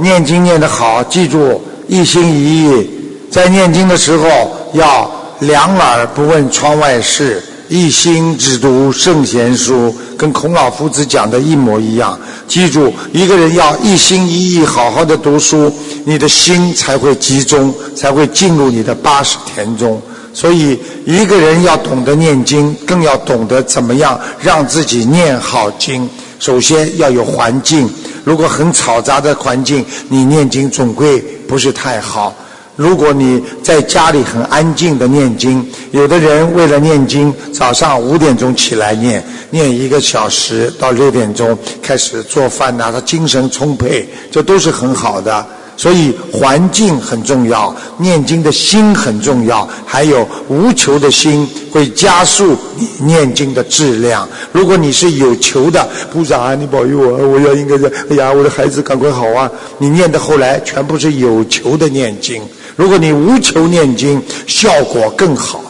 [0.00, 1.04] 念经念得好？
[1.04, 2.90] 记住，一心一意，
[3.30, 7.42] 在念经的时候要两耳不问窗外事。
[7.70, 12.18] 一心只读圣贤书，跟孔老夫子讲的一模一样。
[12.48, 15.72] 记住，一个人要一心一意好好的读书，
[16.04, 20.02] 你的心才会集中，才会进入你的八十田中。
[20.34, 26.10] 所以，一个人要懂得念经，更要懂得怎么样让自己念好经。
[26.40, 27.88] 首先要有环境，
[28.24, 32.34] 如果很嘈杂的环境，你念经总归不是太好。
[32.76, 45.46] 如果你在家里很安静的念经，有的人为了念经，早上五点钟起来念，念一个小时到六点钟开始做饭呐，他精神充沛，这都是很好的。
[45.76, 52.54] 所以环境很重要，念经的心很重要，还有无求的心会加速
[52.98, 54.28] 念经的质量。
[54.52, 59.50] 如果你是有求的，菩萨啊，你保佑我，我要应该是，哎呀，我的孩子赶快好啊！
[59.78, 62.42] 你念的后来全部是有求的念经。
[62.80, 65.62] 如果你无求念经，效果更好。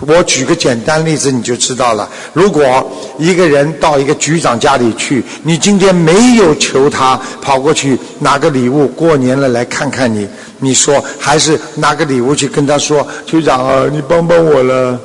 [0.00, 2.10] 我举个简单例子，你就知道了。
[2.32, 2.90] 如果
[3.20, 10.28] 一个人到一个局长家里去，你今天没有求他跑过去拿个礼物，过年了来看看你，
[10.58, 14.98] 你说还是拿个礼物去跟他说，局长啊，你帮帮我了。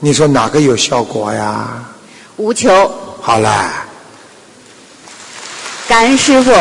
[0.00, 1.80] 你说哪个有效果呀？
[2.38, 2.90] 无求。
[3.20, 3.70] 好了。
[5.86, 6.52] 感恩师傅。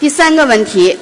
[0.00, 0.93] 第三个问题，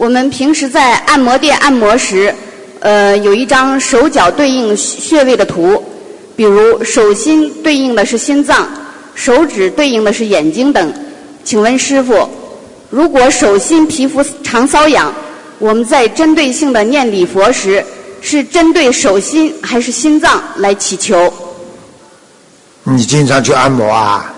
[0.00, 2.34] 我们平时在按摩店按摩时，
[2.78, 5.84] 呃，有一张手脚对应穴位的图，
[6.34, 8.66] 比如手心对应的是心脏，
[9.14, 10.90] 手指对应的是眼睛等。
[11.44, 12.26] 请问师傅，
[12.88, 15.12] 如果手心皮肤常瘙痒，
[15.58, 17.84] 我们在针对性的念礼佛时，
[18.22, 21.30] 是针对手心还是心脏来祈求？
[22.84, 24.32] 你经常去按摩啊？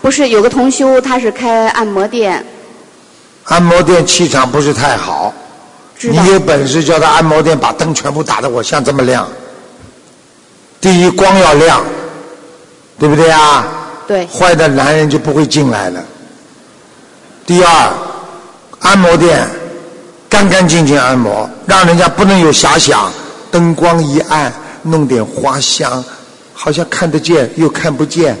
[0.00, 2.42] 不是，有个同修他是开按摩店。
[3.46, 5.32] 按摩店气场不是太好，
[6.00, 9.26] 你有本事叫他按摩店把灯全部打得我像这么亮。
[10.80, 11.84] 第一光要亮，
[12.98, 13.66] 对不对啊？
[14.06, 14.26] 对。
[14.26, 16.04] 坏的男人就不会进来了。
[17.44, 17.90] 第二，
[18.80, 19.48] 按摩店
[20.28, 23.12] 干干净净按摩，让人家不能有遐想。
[23.50, 26.04] 灯光一暗，弄点花香，
[26.52, 28.36] 好像看得见又看不见。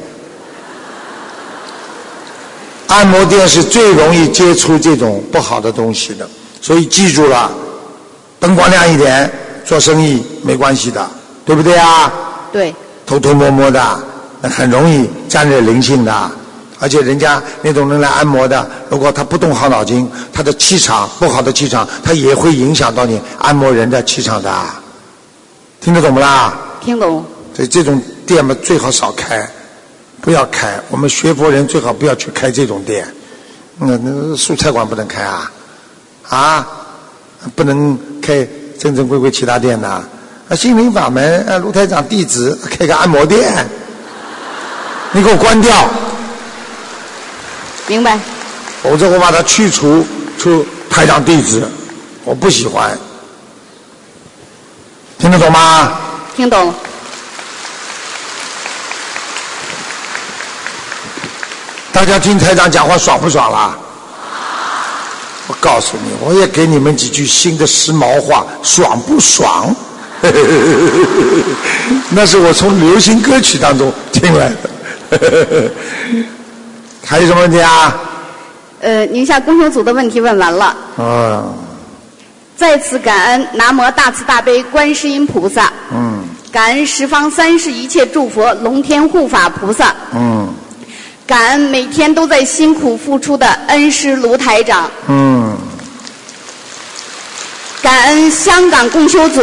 [2.88, 6.28] 按摩店是最容易接触这种不好的东西的，
[6.60, 7.50] 所以记住了，
[8.38, 9.30] 灯光亮一点，
[9.64, 11.08] 做生意没关系的，
[11.44, 12.12] 对不对啊？
[12.52, 12.74] 对。
[13.04, 13.98] 偷偷摸摸的，
[14.40, 16.30] 那很容易沾染灵性的。
[16.78, 24.52] 而且人家那种人来按摩的，如果他不动好脑筋，他的气场不好的气场，他也会影响到你按摩人的气场的。
[25.80, 26.56] 听得懂不啦？
[26.80, 27.24] 听懂。
[27.54, 29.48] 所以这种店嘛，最好少开，
[30.20, 30.80] 不要开。
[30.90, 33.06] 我们学佛人最好不要去开这种店。
[33.78, 35.52] 那那素菜馆不能开啊，
[36.28, 36.66] 啊，
[37.54, 38.46] 不能开
[38.78, 39.88] 正正规规其他店的。
[39.88, 40.04] 啊，
[40.56, 43.66] 心灵法门，啊，卢台长弟子开个按摩店，
[45.12, 45.88] 你给我关掉。
[47.86, 48.18] 明白。
[48.82, 50.06] 否则我把它去除
[50.38, 51.68] 出台长弟子，
[52.24, 52.96] 我不喜欢。
[55.18, 55.98] 听得懂吗？
[56.36, 56.72] 听懂。
[61.96, 63.74] 大家听台长讲话爽不爽啦？
[65.48, 69.74] 我告诉你，我也给你们几句新的时髦话，爽不爽？
[72.12, 75.70] 那是我从流行歌曲当中听来的。
[77.02, 77.98] 还有什么问题啊？
[78.82, 80.76] 呃，宁夏工程组的问题问完了。
[80.98, 81.44] 啊。
[82.58, 85.72] 再次感恩南无大慈大悲观世音菩萨。
[85.90, 86.22] 嗯。
[86.52, 89.94] 感恩十方三世一切诸佛龙天护法菩萨。
[90.14, 90.52] 嗯。
[91.26, 94.88] 感恩每天都在辛苦付出的恩师卢台长。
[95.08, 95.58] 嗯。
[97.82, 99.42] 感恩香港共修组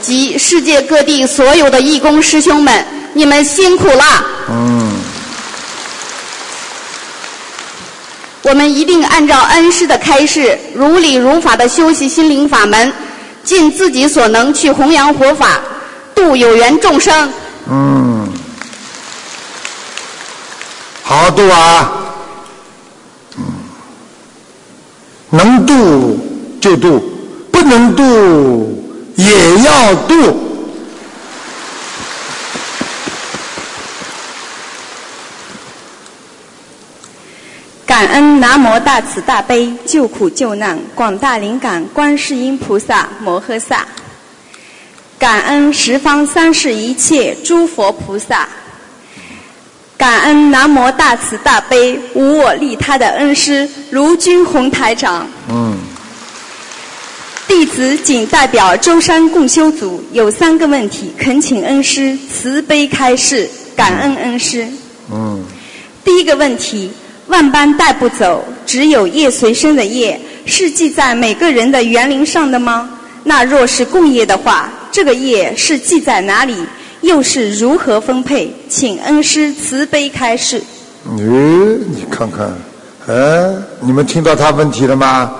[0.00, 4.04] 及世界各地所有的义工师兄们，你们辛苦了。
[4.50, 4.92] 嗯。
[8.42, 12.90] 我们一定按照恩师的开示，如理如法的修习心灵法门，
[13.44, 15.60] 尽自己所能去弘扬佛法，
[16.14, 17.30] 度有缘众生。
[17.70, 18.09] 嗯，
[21.10, 21.90] 好好度啊，
[25.30, 26.16] 能度
[26.60, 27.02] 就度，
[27.50, 28.80] 不能度
[29.16, 30.38] 也要度。
[37.84, 43.84] 感恩南无大慈大悲救苦救难广大灵感观世音菩萨摩诃萨，
[45.18, 48.48] 感恩十方三世一切诸佛菩萨，
[50.00, 55.28] 感恩南无大慈大悲无我利他的恩师卢军宏台长。
[55.50, 55.76] 嗯。
[57.46, 63.46] 弟子仅代表舟山共修组有三个问题，恳请恩师慈悲开示，
[63.76, 64.66] 感恩恩师。
[65.12, 65.44] 嗯。
[66.02, 66.90] 第一个问题。
[67.26, 72.90] 万般带不走，只有业随身的业，是记在每个人的园林上的吗？
[73.22, 76.56] 那若是共业的话，这个业是记在哪里？
[77.02, 78.52] 又是如何分配？
[78.68, 80.62] 请恩师慈悲开示。
[81.04, 82.52] 嗯，你看看，
[83.08, 85.30] 哎，你们听到他问题了吗？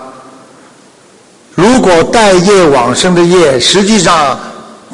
[1.55, 4.39] 如果待业往生的业，实际上。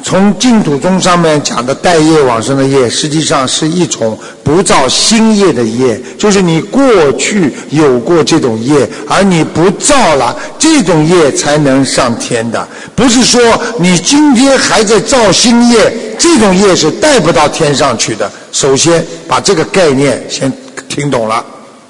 [0.03, 12.65] 从净土宗上面讲的带业往生的业，实际上是一种不造新业的业，就是你过去有过这种业，而你不造了这种业才能上天的。
[12.95, 13.41] 不是说
[13.79, 18.31] 你今天还在造新业，这种业是带不到天上去的。
[18.51, 20.51] 首先把这个概念先
[20.87, 21.43] 听懂了，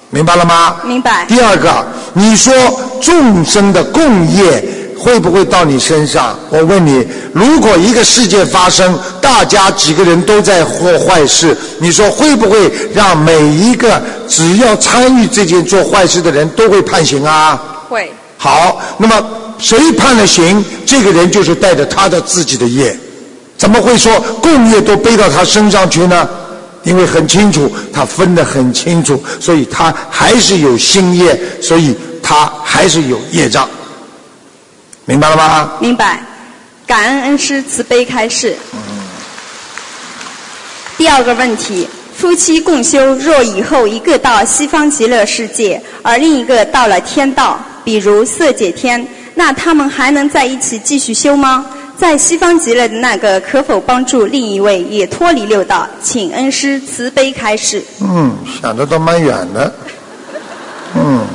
[0.10, 0.78] 明白了吗？
[0.84, 1.26] 明白。
[1.28, 2.54] 第二个，你说
[3.02, 4.64] 众生的共业。
[4.98, 6.38] 会不会到你身上？
[6.50, 17.62] 我问你，如果一个事件发生，大家几个人都在做坏事，你说会不会让每一个只要参与这件做坏事的人都会判刑啊？
[17.88, 18.12] 会。
[18.38, 19.24] 好，那么
[19.60, 22.98] 谁判了刑，这个人就是带着他的自己的业，
[23.58, 26.28] 怎么会说共业都背到他身上去呢？
[26.84, 31.94] 因为很清楚，他分得很清楚，所以他还是有心业，所以
[32.24, 33.68] 他还是有业障。
[35.08, 35.72] 明白了吗？
[35.80, 36.22] 明白，
[36.86, 38.56] 感恩恩师慈悲开示。
[38.74, 38.80] 嗯
[40.98, 51.66] 第二个问题：夫妻共修，若以后一个到西方极乐世界，而另一个到了天道，比如色界天，那他们还能在一起继续修吗？
[51.96, 55.88] 在西方极乐的那个，可否帮助另一位也脱离六道？
[56.04, 57.82] 请恩师慈悲开示。
[58.02, 59.74] 嗯，想的都蛮远的。
[60.96, 61.26] 嗯。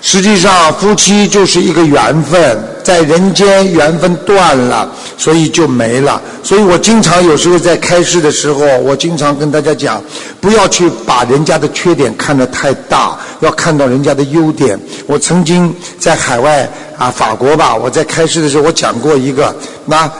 [0.00, 6.20] 实际上，夫妻就是一个缘分，在人间缘分断了，所以就没了。
[6.42, 10.02] 所以我经常有时候在开示的时候，我经常跟大家讲，
[10.40, 14.78] 不要去把人家的缺点看得太大，要看到人家的优点。
[15.06, 16.68] 我曾经在海外
[16.98, 19.54] 啊，法国吧，我在开示的时候，我讲过一个，
[19.86, 20.10] 那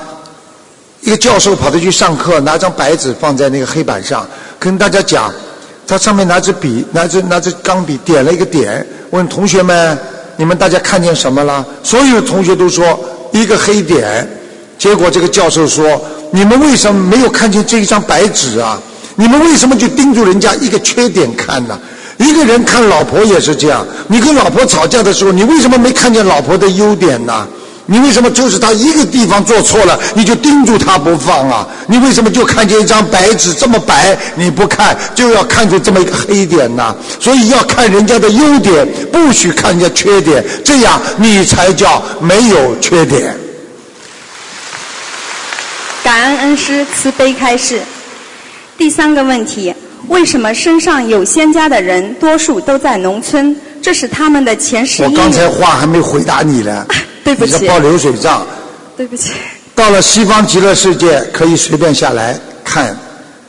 [1.01, 4.27] 一个教授跑着去上课，拿张白纸放在那个黑板上，
[4.59, 5.33] 跟大家讲。
[5.85, 9.99] 他上面拿支笔，拿支拿支钢笔点了一个点，问同学们：
[10.43, 11.65] 你们大家看见什么了？
[11.85, 12.99] 所有同学都说
[13.31, 14.29] 一个黑点。
[14.77, 18.77] 结果这个教授说：你们为什么没有看见这一张白纸啊？
[19.15, 21.79] 你们为什么就盯住人家一个缺点看呢？
[22.19, 27.47] 一个人看老婆也是这样，你跟老婆吵架的时候，你为什么没看见老婆的优点呢？
[27.87, 31.67] 你为什么就是他一个地方做错了，你就盯住他不放啊？
[31.89, 36.95] 你为什么就看见一张白纸这么白，你不看就要看出这么一个黑点呢？
[37.19, 43.37] 所以要看人家的优点，不许看人家缺点，这样你才叫没有缺点。
[46.05, 47.81] 感恩恩师慈悲开示。
[48.79, 49.75] 第三个问题：
[50.09, 53.55] 为什么身上有仙家的人，多数都在农村？
[53.83, 55.49] 这是他们的前世因我刚才。
[55.49, 56.87] 话还没回答你呢，
[57.25, 58.47] 对不起你在报流水账。
[58.97, 59.33] 对不起。
[59.75, 62.97] 到了西方极乐世界，可以随便下来看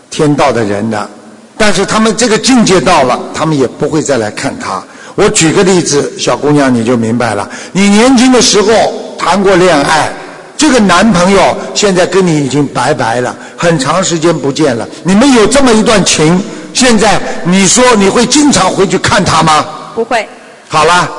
[0.09, 1.09] 天道的人的，
[1.57, 4.81] 但是他们这个境界到了，他们也不会再来看他。
[5.15, 7.47] 我举个例子，小姑娘你就明白了。
[7.71, 8.71] 你年轻的时候
[9.19, 10.11] 谈过恋爱，
[10.57, 14.87] 这个男朋友现在跟你已经拜拜了，很长时间不见了。
[15.03, 16.41] 你们有这么一段情，
[16.73, 19.65] 现在你说你会经常回去看他吗？
[19.93, 20.27] 不会。
[20.67, 21.11] 好了，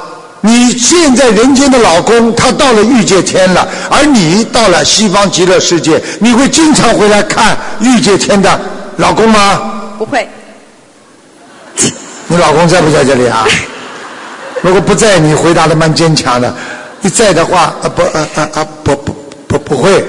[0.46, 8.60] 你现在人间的老公他到了欲界天了，而你到了西方极乐世界，你会经常回来看欲界天的
[8.98, 9.72] 老公吗？
[9.96, 10.28] 不会。
[12.26, 13.46] 你老公在不在这里啊？
[14.60, 16.52] 如果不在，你回答的蛮坚强的；
[17.00, 19.16] 你在的话，啊不啊啊啊不不
[19.48, 20.04] 不不会。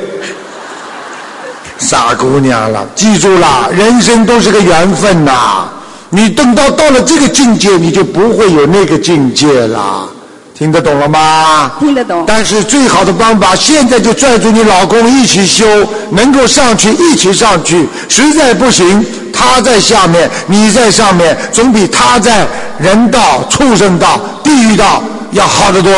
[1.78, 5.70] 傻姑娘了，记住了，人生都是个缘分呐。
[6.10, 10.10] 你等到到了这个境界，你就不会有那个境界了。
[10.58, 11.74] 听得懂了吗？
[11.78, 12.24] 听得懂。
[12.26, 15.66] 但是最好的方法，现在就拽住你老公一起修，
[16.12, 17.86] 能够上去一起上去。
[18.08, 22.48] 实在不行，他在下面，你在上面，总比他在
[22.80, 25.94] 人道、畜生道、地狱道要好得多。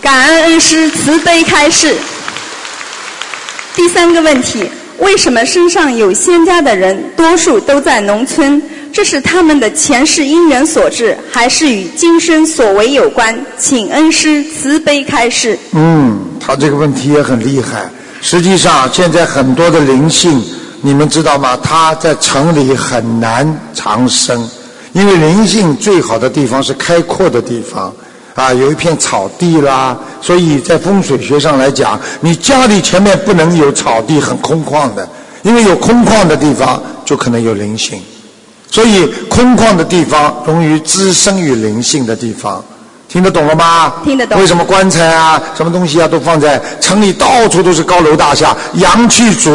[0.00, 1.94] 感恩恩师慈悲开示。
[3.76, 4.64] 第三个问题：
[5.00, 8.62] 为什么身上有仙家的人，多数都在农村？
[8.92, 13.38] 这是他们的前世因缘所致，还是与今生所为有关？
[13.56, 15.58] 请恩师慈悲开示。
[15.72, 17.88] 嗯，他这个问题也很厉害。
[18.20, 20.42] 实际上，现在很多的灵性，
[20.82, 21.56] 你们知道吗？
[21.62, 24.46] 他在城里很难长生，
[24.92, 27.94] 因为灵性最好的地方是开阔的地方，
[28.34, 29.96] 啊，有一片草地啦。
[30.20, 35.08] 所以在风水学上来讲，你家里前面不能有草地，很空旷的，
[35.42, 38.02] 因为有空旷的地方就可能有灵性。
[38.70, 42.62] 所以空旷的地方容易滋生于灵性的地方，
[43.08, 43.94] 听得懂了吗？
[44.04, 49.50] 听得懂为什么棺材啊、什么东西啊都放在城里，到处都是高楼大厦，阳气足，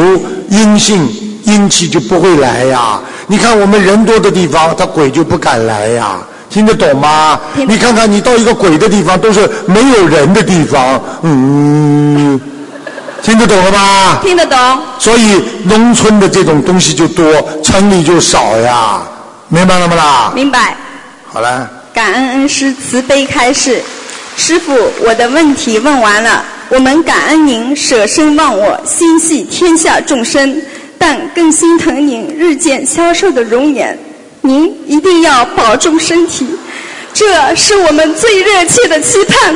[0.50, 1.08] 阴性
[1.46, 3.00] 阴气就不会来呀。
[3.28, 6.18] 你看我们人多的地方，他鬼就不敢来呀。
[6.50, 7.40] 听得懂吗？
[7.68, 12.40] 你看看你到一个鬼的地方，都是没有人的地方，嗯，
[13.26, 14.20] 听得懂了吗？
[14.22, 14.58] 听得懂。
[15.00, 17.26] 所以农村的这种东西就多，
[17.64, 19.02] 城里就少呀，
[19.48, 20.32] 明白了吗啦？
[20.36, 20.78] 明白。
[21.34, 23.82] 好了，感恩恩师慈悲开示。
[24.38, 26.46] 师傅，我的问题问完了。
[26.70, 30.62] 我们感恩您舍身忘我，心系天下众生，
[31.00, 33.98] 但更心疼您日渐消瘦的容颜。
[34.42, 36.48] 您一定要保重身体，
[37.12, 39.56] 这是我们最热切的期盼。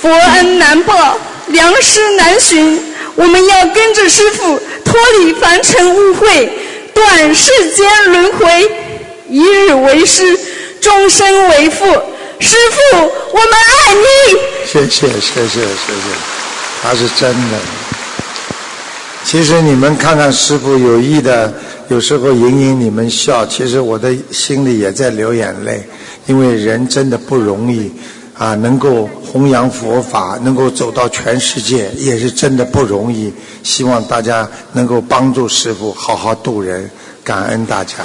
[0.00, 1.16] 佛恩难报，
[1.48, 2.80] 良师难寻，
[3.18, 6.48] 我们要跟着师傅脱离凡尘污秽，
[6.94, 8.70] 断世间轮回，
[9.28, 10.38] 一日为师，
[10.80, 11.84] 终身为父。
[12.38, 14.38] 师傅，我们爱你。
[14.64, 16.08] 谢谢谢谢谢谢，
[16.80, 17.58] 他是真的。
[19.24, 21.52] 其实你们看看师傅有意的，
[21.88, 25.82] 有时候引引你们笑，其实我的心里也在流眼泪，
[26.26, 27.90] 因为人真的不容易
[28.38, 33.32] 啊，能够弘扬佛法，能够走到全世界，也是真的不容易。
[33.64, 36.88] 希望大家能够帮助师傅好好度人，
[37.24, 37.96] 感恩大家。